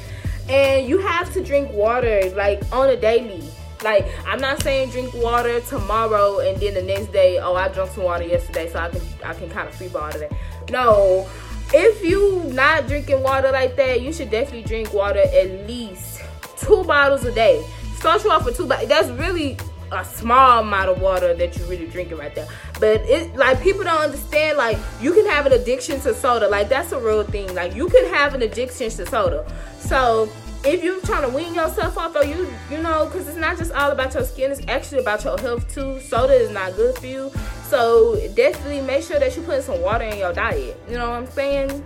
And 0.49 0.87
you 0.87 0.99
have 0.99 1.33
to 1.33 1.43
drink 1.43 1.71
water 1.71 2.31
like 2.35 2.61
on 2.71 2.89
a 2.89 2.95
daily 2.95 3.43
like 3.83 4.07
I'm 4.25 4.39
not 4.39 4.61
saying 4.61 4.89
drink 4.91 5.13
water 5.13 5.59
tomorrow 5.61 6.39
and 6.39 6.59
then 6.59 6.73
the 6.73 6.81
next 6.81 7.11
day, 7.11 7.39
oh 7.39 7.55
I 7.55 7.67
drank 7.69 7.91
some 7.91 8.03
water 8.03 8.25
yesterday, 8.25 8.69
so 8.69 8.79
I 8.79 8.89
can 8.89 9.01
I 9.23 9.33
can 9.33 9.49
kind 9.49 9.67
of 9.67 9.75
freeball 9.75 10.11
today. 10.11 10.29
No, 10.69 11.27
if 11.73 12.03
you 12.03 12.43
not 12.53 12.87
drinking 12.87 13.23
water 13.23 13.51
like 13.51 13.75
that, 13.77 14.01
you 14.01 14.13
should 14.13 14.29
definitely 14.29 14.63
drink 14.63 14.93
water 14.93 15.19
at 15.19 15.67
least 15.67 16.21
two 16.57 16.83
bottles 16.83 17.25
a 17.25 17.31
day. 17.31 17.63
Start 17.95 18.23
you 18.23 18.31
off 18.31 18.45
with 18.45 18.57
two, 18.57 18.65
bottles. 18.65 18.89
That's 18.89 19.09
really 19.09 19.57
a 19.91 20.05
small 20.05 20.61
amount 20.61 20.89
of 20.89 21.01
water 21.01 21.33
that 21.33 21.57
you're 21.57 21.67
really 21.67 21.87
drinking 21.87 22.17
right 22.17 22.33
there. 22.33 22.47
But 22.79 23.01
it 23.01 23.35
like 23.35 23.61
people 23.61 23.83
don't 23.83 24.01
understand 24.01 24.57
like 24.57 24.77
you 25.01 25.13
can 25.13 25.25
have 25.27 25.45
an 25.45 25.53
addiction 25.53 25.99
to 26.01 26.13
soda. 26.13 26.47
Like 26.47 26.69
that's 26.69 26.91
a 26.91 26.99
real 26.99 27.23
thing. 27.23 27.53
Like 27.53 27.75
you 27.75 27.89
can 27.89 28.05
have 28.13 28.33
an 28.33 28.41
addiction 28.41 28.89
to 28.89 29.05
soda. 29.05 29.45
So 29.79 30.29
if 30.63 30.83
you're 30.83 31.01
trying 31.01 31.23
to 31.23 31.35
wean 31.35 31.55
yourself 31.55 31.97
off 31.97 32.15
or 32.15 32.23
you 32.23 32.47
you 32.69 32.77
know 32.77 33.05
because 33.05 33.27
it's 33.27 33.37
not 33.37 33.57
just 33.57 33.71
all 33.71 33.91
about 33.91 34.13
your 34.13 34.23
skin 34.23 34.51
it's 34.51 34.61
actually 34.67 34.99
about 34.99 35.23
your 35.23 35.37
health 35.39 35.71
too. 35.73 35.99
Soda 36.01 36.33
is 36.33 36.51
not 36.51 36.75
good 36.75 36.95
for 36.97 37.07
you. 37.07 37.31
So 37.63 38.15
definitely 38.35 38.81
make 38.81 39.03
sure 39.03 39.19
that 39.19 39.35
you 39.35 39.41
put 39.43 39.63
some 39.63 39.81
water 39.81 40.03
in 40.03 40.17
your 40.17 40.33
diet. 40.33 40.79
You 40.87 40.97
know 40.97 41.09
what 41.09 41.17
i'm 41.17 41.27
saying? 41.31 41.83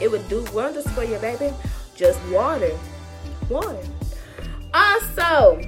It 0.00 0.10
would 0.10 0.28
do 0.28 0.44
wonders 0.52 0.86
for 0.90 1.04
you 1.04 1.18
baby. 1.18 1.54
Just 1.96 2.20
water. 2.26 2.76
Water. 3.48 3.78
Also 4.74 5.60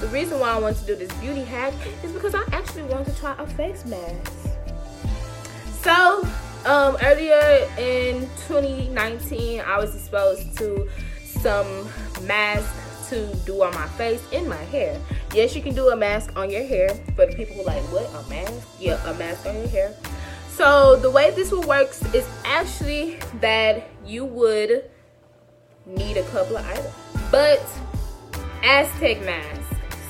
the 0.00 0.08
reason 0.08 0.38
why 0.38 0.50
i 0.50 0.58
want 0.58 0.76
to 0.76 0.84
do 0.84 0.94
this 0.94 1.12
beauty 1.14 1.44
hack 1.44 1.72
is 2.02 2.12
because 2.12 2.34
i 2.34 2.42
actually 2.52 2.82
want 2.82 3.06
to 3.06 3.16
try 3.16 3.34
a 3.38 3.46
face 3.46 3.84
mask. 3.86 4.32
So 5.82 6.26
um, 6.66 6.96
earlier 7.02 7.68
in 7.78 8.20
2019, 8.48 9.60
I 9.60 9.78
was 9.78 9.94
exposed 9.94 10.56
to 10.58 10.88
some 11.22 11.88
mask 12.22 13.08
to 13.10 13.34
do 13.44 13.62
on 13.62 13.74
my 13.74 13.86
face 13.88 14.22
and 14.32 14.48
my 14.48 14.56
hair. 14.56 14.98
Yes, 15.34 15.54
you 15.54 15.62
can 15.62 15.74
do 15.74 15.90
a 15.90 15.96
mask 15.96 16.36
on 16.36 16.50
your 16.50 16.64
hair. 16.64 16.88
For 17.16 17.26
the 17.26 17.34
people 17.34 17.56
who 17.56 17.64
like, 17.64 17.82
what, 17.92 18.08
a 18.14 18.28
mask? 18.30 18.66
Yeah, 18.80 19.02
a 19.08 19.14
mask 19.14 19.46
on 19.46 19.56
your 19.56 19.68
hair. 19.68 19.94
So 20.48 20.96
the 20.96 21.10
way 21.10 21.30
this 21.32 21.50
will 21.50 21.66
works 21.66 22.02
is 22.14 22.26
actually 22.44 23.18
that 23.40 23.88
you 24.06 24.24
would 24.24 24.88
need 25.86 26.16
a 26.16 26.22
couple 26.24 26.56
of 26.56 26.64
items. 26.66 26.94
But 27.30 27.62
Aztec 28.62 29.20
mask 29.24 29.63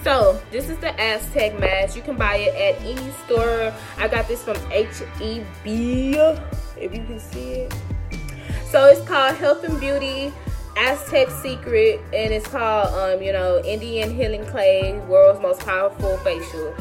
so 0.04 0.40
this 0.50 0.68
is 0.68 0.78
the 0.78 0.98
Aztec 1.00 1.58
mask. 1.58 1.96
You 1.96 2.02
can 2.02 2.16
buy 2.16 2.36
it 2.36 2.54
at 2.54 2.80
any 2.82 3.10
store. 3.24 3.72
I 3.96 4.06
got 4.06 4.28
this 4.28 4.44
from 4.44 4.56
HEB, 4.70 5.66
if 5.66 6.94
you 6.94 7.04
can 7.04 7.18
see 7.18 7.52
it. 7.52 7.74
So 8.66 8.86
it's 8.86 9.00
called 9.08 9.34
Health 9.36 9.64
and 9.64 9.80
Beauty 9.80 10.32
Aztec 10.76 11.30
Secret, 11.30 12.00
and 12.12 12.32
it's 12.34 12.46
called, 12.46 12.92
um, 12.94 13.22
you 13.22 13.32
know, 13.32 13.62
Indian 13.64 14.14
Healing 14.14 14.44
Clay, 14.46 14.98
world's 15.08 15.40
most 15.40 15.60
powerful 15.60 16.18
facial, 16.18 16.74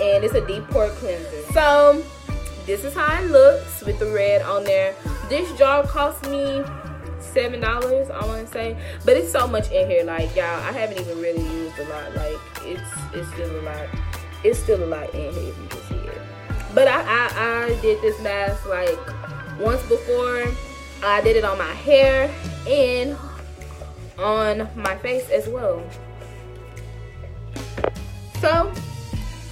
and 0.00 0.22
it's 0.22 0.34
a 0.34 0.46
deep 0.46 0.64
pore 0.68 0.90
cleanser. 0.90 1.42
So 1.52 2.04
this 2.66 2.84
is 2.84 2.94
how 2.94 3.22
it 3.22 3.30
looks 3.30 3.82
with 3.82 3.98
the 3.98 4.10
red 4.12 4.42
on 4.42 4.64
there. 4.64 4.94
This 5.28 5.50
jar 5.58 5.82
cost 5.84 6.22
me 6.28 6.62
seven 7.20 7.60
dollars 7.60 8.10
i 8.10 8.24
want 8.26 8.46
to 8.46 8.52
say. 8.52 8.76
But 9.04 9.16
it's 9.16 9.30
so 9.30 9.46
much 9.46 9.70
in 9.70 9.88
here 9.88 10.04
like 10.04 10.34
y'all 10.36 10.44
i 10.44 10.72
haven't 10.72 11.00
even 11.00 11.20
really 11.20 11.42
used 11.42 11.78
a 11.78 11.84
lot 11.88 12.14
like 12.14 12.36
it's 12.62 12.90
it's 13.14 13.28
still 13.32 13.60
a 13.60 13.62
lot 13.62 13.88
it's 14.44 14.58
still 14.58 14.82
a 14.82 14.86
lot 14.86 15.12
in 15.14 15.32
here 15.32 15.50
if 15.50 15.58
you 15.58 15.68
can 15.68 15.82
see 15.88 16.08
it. 16.08 16.20
But 16.74 16.88
i 16.88 17.00
i, 17.02 17.64
I 17.64 17.80
did 17.80 18.00
this 18.02 18.20
mask 18.22 18.66
like 18.68 18.98
once 19.58 19.82
before. 19.88 20.46
I 21.02 21.20
did 21.20 21.36
it 21.36 21.44
on 21.44 21.58
my 21.58 21.72
hair 21.74 22.28
and 22.66 23.16
on 24.18 24.68
my 24.74 24.96
face 24.98 25.28
as 25.30 25.48
well. 25.48 25.82
So 28.40 28.72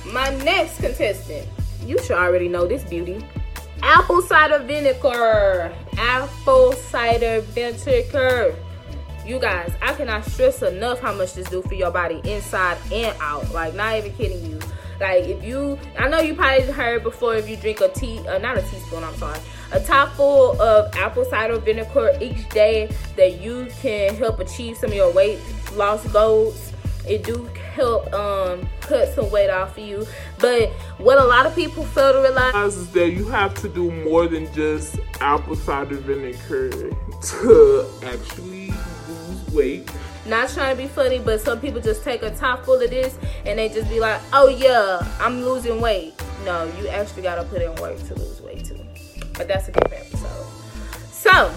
my 0.06 0.34
next 0.44 0.80
contestant 0.80 1.46
you 1.84 1.98
should 2.02 2.18
already 2.18 2.48
know 2.48 2.66
this 2.66 2.82
beauty. 2.84 3.24
Apple 3.82 4.22
cider 4.22 4.58
vinegar 4.58 5.72
apple 5.98 6.72
cider 6.72 7.40
vinegar 7.40 8.54
You 9.26 9.40
guys, 9.40 9.72
I 9.82 9.92
cannot 9.94 10.24
stress 10.24 10.62
enough 10.62 11.00
how 11.00 11.12
much 11.12 11.34
this 11.34 11.48
do 11.50 11.60
for 11.62 11.74
your 11.74 11.90
body 11.90 12.20
inside 12.24 12.78
and 12.92 13.16
out. 13.20 13.50
Like, 13.52 13.74
not 13.74 13.96
even 13.96 14.12
kidding 14.12 14.44
you. 14.48 14.60
Like, 15.00 15.24
if 15.24 15.42
you, 15.42 15.78
I 15.98 16.08
know 16.08 16.20
you 16.20 16.34
probably 16.34 16.62
heard 16.70 17.02
before 17.02 17.34
if 17.34 17.48
you 17.48 17.56
drink 17.56 17.80
a 17.80 17.88
tea, 17.88 18.20
uh, 18.28 18.38
not 18.38 18.56
a 18.56 18.62
teaspoon, 18.62 19.02
I'm 19.02 19.16
sorry, 19.16 19.40
a 19.72 19.80
top 19.80 20.12
full 20.12 20.60
of 20.62 20.94
apple 20.94 21.24
cider 21.24 21.58
vinegar 21.58 22.16
each 22.20 22.48
day, 22.50 22.88
that 23.16 23.40
you 23.40 23.66
can 23.82 24.14
help 24.14 24.38
achieve 24.38 24.76
some 24.76 24.90
of 24.90 24.96
your 24.96 25.12
weight 25.12 25.40
loss 25.74 26.06
goals. 26.12 26.72
It 27.06 27.24
do 27.24 27.50
help 27.76 28.12
um 28.14 28.66
cut 28.80 29.14
some 29.14 29.30
weight 29.30 29.50
off 29.50 29.76
of 29.76 29.84
you. 29.84 30.06
But 30.38 30.70
what 30.98 31.18
a 31.18 31.24
lot 31.24 31.46
of 31.46 31.54
people 31.54 31.84
fail 31.84 32.14
to 32.14 32.20
realize 32.20 32.76
is 32.76 32.90
that 32.92 33.10
you 33.10 33.28
have 33.28 33.54
to 33.60 33.68
do 33.68 33.90
more 34.04 34.26
than 34.26 34.52
just 34.52 34.98
apple 35.20 35.54
cider 35.54 35.96
vinegar 35.96 36.70
to 36.70 37.90
actually 38.04 38.72
lose 39.08 39.50
weight. 39.52 39.90
Not 40.26 40.48
trying 40.48 40.74
to 40.76 40.82
be 40.82 40.88
funny, 40.88 41.20
but 41.20 41.40
some 41.40 41.60
people 41.60 41.80
just 41.80 42.02
take 42.02 42.22
a 42.22 42.30
top 42.34 42.64
full 42.64 42.80
of 42.80 42.90
this 42.90 43.16
and 43.44 43.58
they 43.58 43.68
just 43.68 43.88
be 43.88 44.00
like, 44.00 44.20
oh 44.32 44.48
yeah, 44.48 45.06
I'm 45.20 45.44
losing 45.44 45.80
weight. 45.80 46.14
No, 46.44 46.64
you 46.80 46.88
actually 46.88 47.22
gotta 47.22 47.44
put 47.44 47.62
in 47.62 47.74
work 47.76 47.98
to 48.08 48.14
lose 48.14 48.40
weight 48.40 48.64
too. 48.64 48.80
But 49.34 49.48
that's 49.48 49.68
a 49.68 49.72
different 49.72 50.06
episode. 50.06 50.46
So, 51.12 51.52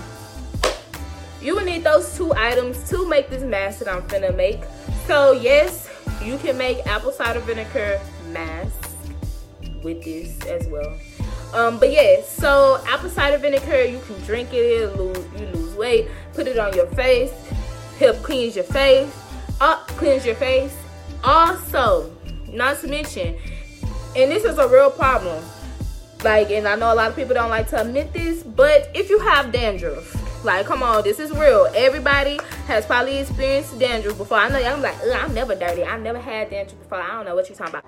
you 1.41 1.55
will 1.55 1.63
need 1.63 1.83
those 1.83 2.15
two 2.17 2.33
items 2.35 2.89
to 2.89 3.07
make 3.07 3.29
this 3.29 3.43
mask 3.43 3.79
that 3.79 3.87
I'm 3.87 4.01
finna 4.03 4.35
make. 4.35 4.61
So 5.07 5.31
yes, 5.31 5.88
you 6.23 6.37
can 6.37 6.57
make 6.57 6.85
apple 6.85 7.11
cider 7.11 7.39
vinegar 7.39 7.99
mask 8.31 8.89
with 9.83 10.03
this 10.03 10.39
as 10.45 10.67
well. 10.67 10.97
Um, 11.53 11.79
but 11.79 11.91
yeah, 11.91 12.21
so 12.23 12.81
apple 12.87 13.09
cider 13.09 13.37
vinegar, 13.37 13.85
you 13.85 13.99
can 13.99 14.19
drink 14.23 14.49
it, 14.51 14.95
lose, 14.95 15.17
you 15.39 15.47
lose 15.47 15.75
weight, 15.75 16.07
put 16.33 16.47
it 16.47 16.59
on 16.59 16.73
your 16.73 16.87
face, 16.87 17.31
help 17.97 18.17
cleanse 18.17 18.55
your 18.55 18.65
face, 18.65 19.11
up 19.59 19.89
uh, 19.89 19.93
cleanse 19.93 20.25
your 20.25 20.35
face. 20.35 20.75
Also, 21.23 22.15
not 22.51 22.79
to 22.79 22.87
mention, 22.87 23.35
and 24.15 24.31
this 24.31 24.43
is 24.43 24.57
a 24.57 24.67
real 24.67 24.91
problem. 24.91 25.43
Like, 26.23 26.51
and 26.51 26.67
I 26.67 26.75
know 26.75 26.93
a 26.93 26.95
lot 26.95 27.09
of 27.09 27.15
people 27.15 27.33
don't 27.33 27.49
like 27.49 27.69
to 27.69 27.81
admit 27.81 28.11
this, 28.13 28.43
but 28.43 28.89
if 28.93 29.09
you 29.09 29.19
have 29.19 29.51
dandruff, 29.51 30.18
like, 30.43 30.65
come 30.65 30.83
on, 30.83 31.03
this 31.03 31.19
is 31.19 31.31
real. 31.31 31.67
Everybody 31.75 32.39
has 32.67 32.85
probably 32.85 33.17
experienced 33.17 33.77
dandruff 33.79 34.17
before. 34.17 34.37
I 34.37 34.49
know 34.49 34.59
y'all 34.59 34.79
like, 34.79 34.95
I'm 35.13 35.33
never 35.33 35.55
dirty. 35.55 35.83
I've 35.83 36.01
never 36.01 36.19
had 36.19 36.49
dandruff 36.49 36.79
before. 36.79 37.01
I 37.01 37.11
don't 37.11 37.25
know 37.25 37.35
what 37.35 37.49
you're 37.49 37.57
talking 37.57 37.75
about. 37.75 37.85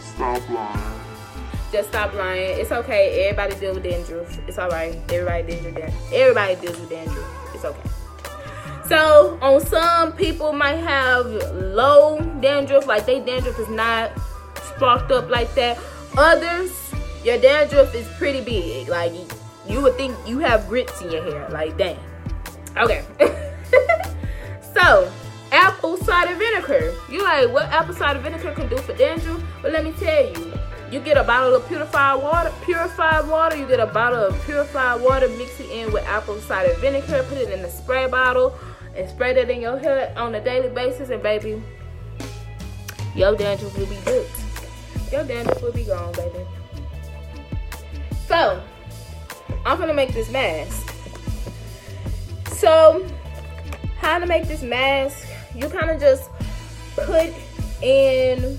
Stop 0.00 0.50
lying. 0.50 1.00
Just 1.72 1.88
stop 1.88 2.14
lying. 2.14 2.58
It's 2.60 2.72
okay. 2.72 3.24
Everybody 3.24 3.60
deal 3.60 3.74
with 3.74 3.84
dandruff. 3.84 4.38
It's 4.48 4.58
alright. 4.58 4.96
Everybody 5.10 5.52
deals 5.52 5.64
with 5.64 5.76
dandruff. 5.76 6.12
Everybody 6.12 6.54
deals 6.56 6.80
with 6.80 6.90
dandruff. 6.90 7.54
It's 7.54 7.64
okay. 7.64 7.88
So 8.86 9.38
on 9.40 9.60
some 9.64 10.12
people 10.14 10.52
might 10.52 10.78
have 10.78 11.26
low 11.54 12.20
dandruff, 12.40 12.86
like 12.86 13.06
they 13.06 13.20
dandruff 13.20 13.58
is 13.58 13.68
not 13.68 14.10
sparked 14.80 15.12
up 15.12 15.28
like 15.28 15.54
that. 15.54 15.78
Others, 16.16 16.72
your 17.22 17.38
dandruff 17.38 17.94
is 17.94 18.08
pretty 18.16 18.40
big. 18.40 18.88
Like 18.88 19.12
you 19.68 19.82
would 19.82 19.94
think 19.96 20.16
you 20.26 20.38
have 20.38 20.66
grits 20.68 21.02
in 21.02 21.10
your 21.10 21.22
hair. 21.22 21.46
Like 21.50 21.76
dang. 21.76 21.98
Okay. 22.78 23.04
so 24.74 25.12
apple 25.52 25.98
cider 25.98 26.34
vinegar. 26.34 26.94
You 27.10 27.22
like 27.22 27.50
what 27.50 27.66
apple 27.66 27.94
cider 27.94 28.20
vinegar 28.20 28.52
can 28.52 28.68
do 28.68 28.78
for 28.78 28.94
dandruff? 28.94 29.42
But 29.60 29.72
let 29.72 29.84
me 29.84 29.92
tell 29.92 30.24
you. 30.24 30.54
You 30.90 30.98
get 30.98 31.18
a 31.18 31.22
bottle 31.22 31.54
of 31.54 31.68
purified 31.68 32.14
water, 32.14 32.52
purified 32.64 33.28
water. 33.28 33.56
You 33.56 33.68
get 33.68 33.80
a 33.80 33.86
bottle 33.86 34.24
of 34.24 34.44
purified 34.44 35.02
water, 35.02 35.28
mix 35.28 35.60
it 35.60 35.70
in 35.70 35.92
with 35.92 36.04
apple 36.04 36.40
cider 36.40 36.74
vinegar, 36.80 37.22
put 37.28 37.36
it 37.36 37.50
in 37.50 37.60
a 37.60 37.70
spray 37.70 38.08
bottle, 38.08 38.56
and 38.96 39.08
spray 39.08 39.34
that 39.34 39.50
in 39.50 39.60
your 39.60 39.78
hair 39.78 40.12
on 40.16 40.34
a 40.34 40.42
daily 40.42 40.70
basis. 40.70 41.10
And 41.10 41.22
baby, 41.22 41.62
your 43.14 43.36
dandruff 43.36 43.76
will 43.78 43.86
be 43.86 43.98
good 44.06 44.26
your 45.12 45.24
dandruff 45.24 45.62
will 45.62 45.72
be 45.72 45.84
gone, 45.84 46.12
baby. 46.12 46.44
So, 48.26 48.62
I'm 49.66 49.78
gonna 49.78 49.94
make 49.94 50.12
this 50.12 50.30
mask. 50.30 50.94
So, 52.52 53.06
how 53.98 54.18
to 54.18 54.26
make 54.26 54.46
this 54.46 54.62
mask? 54.62 55.26
You 55.54 55.68
kind 55.68 55.90
of 55.90 56.00
just 56.00 56.30
put 56.94 57.32
in 57.82 58.58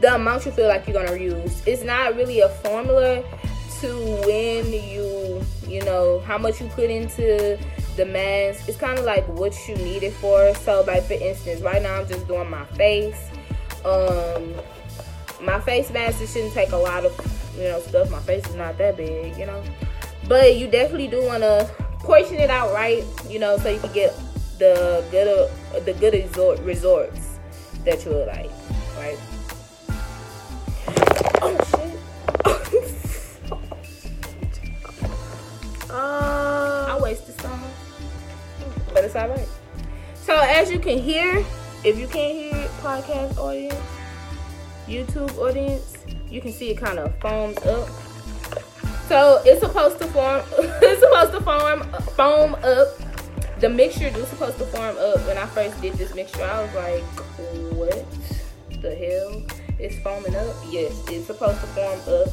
the 0.00 0.14
amount 0.14 0.44
you 0.46 0.52
feel 0.52 0.68
like 0.68 0.86
you're 0.86 1.04
gonna 1.04 1.18
use. 1.18 1.62
It's 1.66 1.82
not 1.82 2.16
really 2.16 2.40
a 2.40 2.48
formula 2.48 3.22
to 3.80 3.88
when 4.26 4.72
you, 4.72 5.42
you 5.66 5.82
know, 5.84 6.20
how 6.20 6.38
much 6.38 6.60
you 6.60 6.68
put 6.68 6.90
into 6.90 7.58
the 7.96 8.04
mask. 8.04 8.68
It's 8.68 8.78
kind 8.78 8.98
of 8.98 9.04
like 9.04 9.26
what 9.28 9.56
you 9.68 9.74
need 9.76 10.02
it 10.02 10.12
for. 10.14 10.54
So, 10.56 10.82
like 10.86 11.04
for 11.04 11.14
instance, 11.14 11.60
right 11.62 11.82
now 11.82 12.00
I'm 12.00 12.08
just 12.08 12.26
doing 12.28 12.48
my 12.48 12.64
face. 12.76 13.30
Um, 13.84 14.54
my 15.42 15.60
face 15.60 15.90
mask 15.90 16.20
it 16.20 16.28
shouldn't 16.28 16.52
take 16.52 16.72
a 16.72 16.76
lot 16.76 17.04
of 17.04 17.12
you 17.56 17.64
know 17.64 17.80
stuff. 17.80 18.10
My 18.10 18.20
face 18.20 18.46
is 18.46 18.54
not 18.54 18.78
that 18.78 18.96
big 18.96 19.36
you 19.36 19.46
know. 19.46 19.62
But 20.28 20.56
you 20.56 20.68
definitely 20.68 21.08
do 21.08 21.24
want 21.24 21.42
to 21.42 21.68
portion 22.00 22.36
it 22.36 22.50
out 22.50 22.72
right 22.72 23.04
you 23.28 23.38
know 23.38 23.56
so 23.58 23.68
you 23.68 23.78
can 23.78 23.92
get 23.92 24.12
the 24.58 25.04
good 25.10 25.28
uh, 25.28 25.80
the 25.80 25.92
good 25.94 26.14
resort 26.14 26.58
resorts 26.60 27.38
that 27.84 28.04
you 28.04 28.10
would 28.12 28.26
like 28.26 28.50
right? 28.96 29.18
Oh 31.40 31.56
shit. 31.70 31.98
Uh, 35.90 36.86
I 36.88 36.98
wasted 37.00 37.40
some 37.40 37.60
but 38.94 39.04
it's 39.04 39.14
all 39.14 39.28
right. 39.28 39.48
So 40.14 40.38
as 40.38 40.70
you 40.70 40.78
can 40.78 40.98
hear 40.98 41.44
if 41.84 41.98
you 41.98 42.06
can't 42.06 42.32
hear 42.32 42.56
it 42.56 42.70
podcast 42.80 43.36
audience 43.38 44.01
YouTube 44.92 45.38
audience, 45.38 45.96
you 46.28 46.42
can 46.42 46.52
see 46.52 46.70
it 46.70 46.76
kind 46.76 46.98
of 46.98 47.18
foams 47.18 47.56
up. 47.64 47.88
So 49.08 49.40
it's 49.44 49.60
supposed 49.60 49.98
to 50.00 50.06
form, 50.08 50.42
it's 50.58 51.00
supposed 51.00 51.32
to 51.32 51.40
form, 51.40 51.82
foam 52.14 52.54
up. 52.62 52.88
The 53.60 53.70
mixture 53.70 54.08
is 54.08 54.28
supposed 54.28 54.58
to 54.58 54.66
form 54.66 54.96
up. 54.98 55.26
When 55.26 55.38
I 55.38 55.46
first 55.46 55.80
did 55.80 55.94
this 55.94 56.14
mixture, 56.14 56.44
I 56.44 56.62
was 56.62 56.74
like, 56.74 57.02
what 57.72 58.04
the 58.82 58.94
hell? 58.94 59.42
It's 59.78 59.98
foaming 60.00 60.34
up? 60.34 60.54
Yes, 60.68 60.92
it's 61.08 61.26
supposed 61.26 61.60
to 61.60 61.66
form 61.68 62.00
up. 62.08 62.28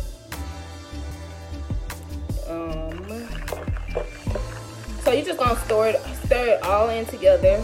Um, 2.50 3.28
so 5.04 5.12
you're 5.14 5.26
just 5.26 5.40
gonna 5.40 5.60
stir 5.62 5.88
it, 5.90 6.02
stir 6.26 6.56
it 6.56 6.64
all 6.64 6.90
in 6.90 7.06
together. 7.06 7.64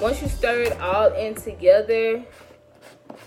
Once 0.00 0.22
you 0.22 0.28
stir 0.28 0.62
it 0.62 0.80
all 0.80 1.12
in 1.12 1.34
together, 1.34 2.24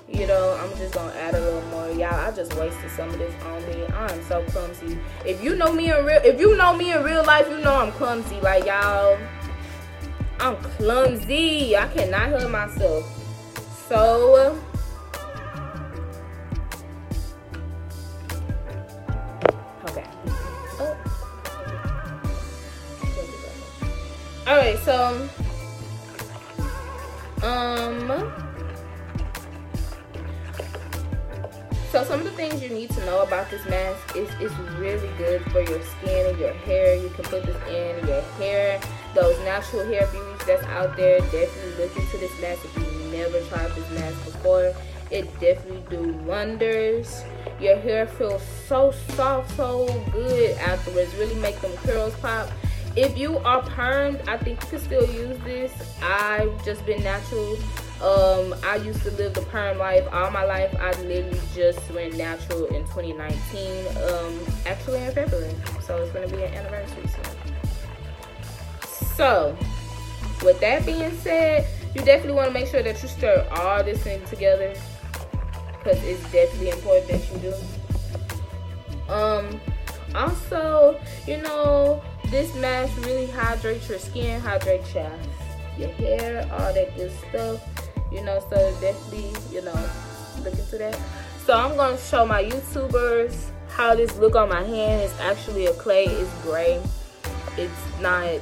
you 0.10 0.26
know 0.26 0.58
i'm 0.62 0.78
just 0.78 0.94
gonna 0.94 1.14
add 1.16 1.34
a 1.36 1.40
little 1.40 1.62
more. 1.70 1.90
Y'all 1.92 2.14
i 2.14 2.32
just 2.32 2.54
wasted 2.56 2.90
some 2.92 3.10
of 3.10 3.18
this 3.18 3.34
on 3.44 3.62
me. 3.68 3.86
I'm 3.88 4.24
so 4.24 4.44
clumsy. 4.46 4.98
If 5.26 5.44
you 5.44 5.56
know 5.56 5.74
me 5.74 5.92
in 5.92 6.06
real 6.06 6.22
if 6.24 6.40
you 6.40 6.56
know 6.56 6.76
me 6.76 6.94
in 6.94 7.04
real 7.04 7.24
life 7.26 7.48
you 7.50 7.60
know 7.60 7.76
i'm 7.76 7.92
clumsy. 7.92 8.40
Like 8.40 8.66
y'all 8.66 9.18
i'm 10.40 10.56
clumsy. 10.58 11.76
I 11.76 11.88
cannot 11.90 12.30
help 12.30 12.50
myself. 12.50 13.06
So 13.90 14.58
okay. 19.90 20.06
Oh. 20.80 20.98
all 24.48 24.58
right 24.58 24.80
so 24.80 25.30
um 27.44 27.87
some 32.08 32.22
of 32.22 32.26
the 32.26 32.32
things 32.32 32.64
you 32.64 32.70
need 32.70 32.90
to 32.92 33.06
know 33.06 33.22
about 33.22 33.50
this 33.52 33.66
mask 33.68 34.16
is 34.16 34.30
it's 34.40 34.54
really 34.80 35.10
good 35.18 35.42
for 35.52 35.60
your 35.60 35.82
skin 35.82 36.28
and 36.28 36.40
your 36.40 36.54
hair. 36.54 36.96
You 36.96 37.10
can 37.10 37.26
put 37.26 37.46
this 37.46 37.58
in 37.68 38.08
your 38.08 38.22
hair. 38.40 38.80
Those 39.14 39.38
natural 39.40 39.86
hair 39.86 40.08
beauties 40.08 40.48
that's 40.48 40.64
out 40.68 40.96
there, 40.96 41.20
definitely 41.20 41.84
look 41.84 41.96
into 41.98 42.18
this 42.18 42.42
mask 42.42 42.64
if 42.64 42.78
you 42.78 43.12
never 43.12 43.42
tried 43.50 43.72
this 43.72 43.90
mask 43.92 44.24
before. 44.24 44.74
It 45.12 45.26
definitely 45.42 45.84
do 45.90 46.14
wonders. 46.20 47.26
Your 47.60 47.78
hair 47.78 48.08
feels 48.08 48.42
so 48.68 48.94
soft, 49.16 49.54
so 49.58 49.86
good 50.14 50.58
afterwards. 50.60 51.14
Really 51.16 51.36
make 51.36 51.60
them 51.60 51.74
curls 51.78 52.16
pop. 52.22 52.50
If 52.96 53.18
you 53.18 53.38
are 53.40 53.62
permed, 53.64 54.26
I 54.30 54.38
think 54.38 54.64
you 54.64 54.70
can 54.70 54.80
still 54.80 55.06
use 55.12 55.38
this. 55.40 55.74
I've 56.02 56.64
just 56.64 56.86
been 56.86 57.04
natural 57.04 57.58
um, 58.02 58.54
I 58.64 58.76
used 58.76 59.02
to 59.04 59.12
live 59.12 59.34
the 59.34 59.42
perm 59.42 59.78
life 59.78 60.08
all 60.12 60.30
my 60.32 60.44
life. 60.44 60.76
I 60.80 60.92
literally 61.02 61.40
just 61.56 61.90
went 61.92 62.16
natural 62.16 62.66
in 62.66 62.84
2019, 62.84 63.88
um, 64.10 64.40
actually 64.66 65.04
in 65.04 65.12
February. 65.12 65.56
So 65.82 65.98
it's 65.98 66.12
gonna 66.12 66.28
be 66.28 66.44
an 66.44 66.54
anniversary 66.54 67.08
soon. 67.08 67.48
So, 69.16 69.58
with 70.44 70.60
that 70.60 70.86
being 70.86 71.18
said, 71.18 71.68
you 71.96 72.02
definitely 72.02 72.34
want 72.34 72.50
to 72.50 72.54
make 72.54 72.68
sure 72.68 72.84
that 72.84 73.02
you 73.02 73.10
stir 73.10 73.48
all 73.52 73.84
this 73.84 74.04
thing 74.04 74.24
together 74.26 74.76
because 75.80 76.04
it's 76.04 76.22
definitely 76.32 76.70
important 76.70 77.08
that 77.08 77.32
you 77.32 77.52
do. 77.52 79.12
Um, 79.12 79.60
also, 80.14 81.00
you 81.26 81.38
know, 81.38 82.04
this 82.28 82.54
mask 82.56 82.96
really 83.06 83.28
hydrates 83.28 83.90
your 83.90 83.98
skin, 84.00 84.40
hydrates 84.42 84.94
your, 84.94 85.12
your 85.80 85.90
hair, 85.90 86.48
all 86.52 86.74
that 86.74 86.96
good 86.96 87.12
stuff. 87.30 87.77
You 88.12 88.24
know, 88.24 88.40
so 88.50 88.56
definitely, 88.80 89.34
you 89.52 89.62
know, 89.62 89.90
look 90.44 90.54
into 90.54 90.78
that. 90.78 90.98
So 91.46 91.54
I'm 91.54 91.76
gonna 91.76 91.98
show 91.98 92.26
my 92.26 92.44
YouTubers 92.44 93.50
how 93.70 93.96
this 93.96 94.16
look 94.18 94.36
on 94.36 94.50
my 94.50 94.64
hand. 94.64 95.02
It's 95.02 95.20
actually 95.20 95.68
a 95.68 95.74
clay, 95.74 96.06
it's 96.06 96.34
gray. 96.44 96.82
It's 97.58 98.00
not 98.02 98.40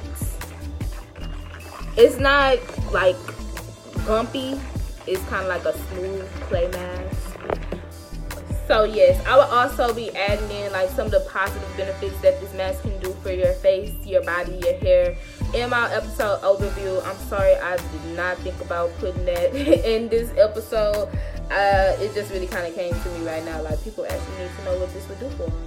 it's 1.96 2.18
not 2.18 2.58
like 2.92 3.16
bumpy. 4.06 4.60
It's 5.06 5.22
kind 5.28 5.46
of 5.46 5.48
like 5.48 5.64
a 5.64 5.76
smooth 5.88 6.28
clay 6.42 6.68
mask. 6.68 7.38
So 8.66 8.84
yes, 8.84 9.24
I 9.26 9.36
will 9.36 9.44
also 9.44 9.94
be 9.94 10.10
adding 10.16 10.50
in 10.50 10.72
like 10.72 10.90
some 10.90 11.06
of 11.06 11.12
the 11.12 11.26
positive 11.30 11.76
benefits 11.76 12.20
that 12.20 12.40
this 12.40 12.52
mask 12.54 12.82
can 12.82 12.98
do 12.98 13.12
for 13.22 13.30
your 13.30 13.52
face, 13.54 13.94
your 14.04 14.24
body, 14.24 14.60
your 14.62 14.74
hair. 14.74 15.16
In 15.54 15.70
my 15.70 15.90
episode 15.94 16.40
overview, 16.42 17.04
I'm 17.06 17.16
sorry 17.28 17.54
I 17.54 17.76
did 17.76 18.16
not 18.16 18.36
think 18.38 18.60
about 18.60 18.90
putting 18.98 19.24
that 19.26 19.54
in 19.94 20.08
this 20.08 20.30
episode. 20.36 21.08
Uh, 21.50 21.96
it 22.00 22.12
just 22.14 22.32
really 22.32 22.48
kind 22.48 22.66
of 22.66 22.74
came 22.74 22.92
to 22.92 23.08
me 23.10 23.26
right 23.26 23.44
now. 23.44 23.62
Like 23.62 23.82
people 23.82 24.04
actually 24.04 24.44
need 24.44 24.50
to 24.58 24.64
know 24.64 24.78
what 24.78 24.92
this 24.92 25.08
would 25.08 25.20
do 25.20 25.28
for 25.30 25.50
them. 25.50 25.64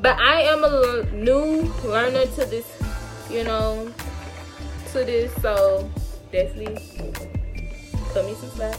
But 0.00 0.18
I 0.18 0.40
am 0.42 0.64
a 0.64 1.04
new 1.12 1.72
learner 1.84 2.24
to 2.26 2.44
this, 2.46 2.66
you 3.30 3.44
know, 3.44 3.92
to 4.92 5.04
this. 5.04 5.32
So 5.40 5.88
definitely 6.32 7.12
cut 8.12 8.24
me 8.24 8.34
some 8.34 8.50
slack. 8.50 8.78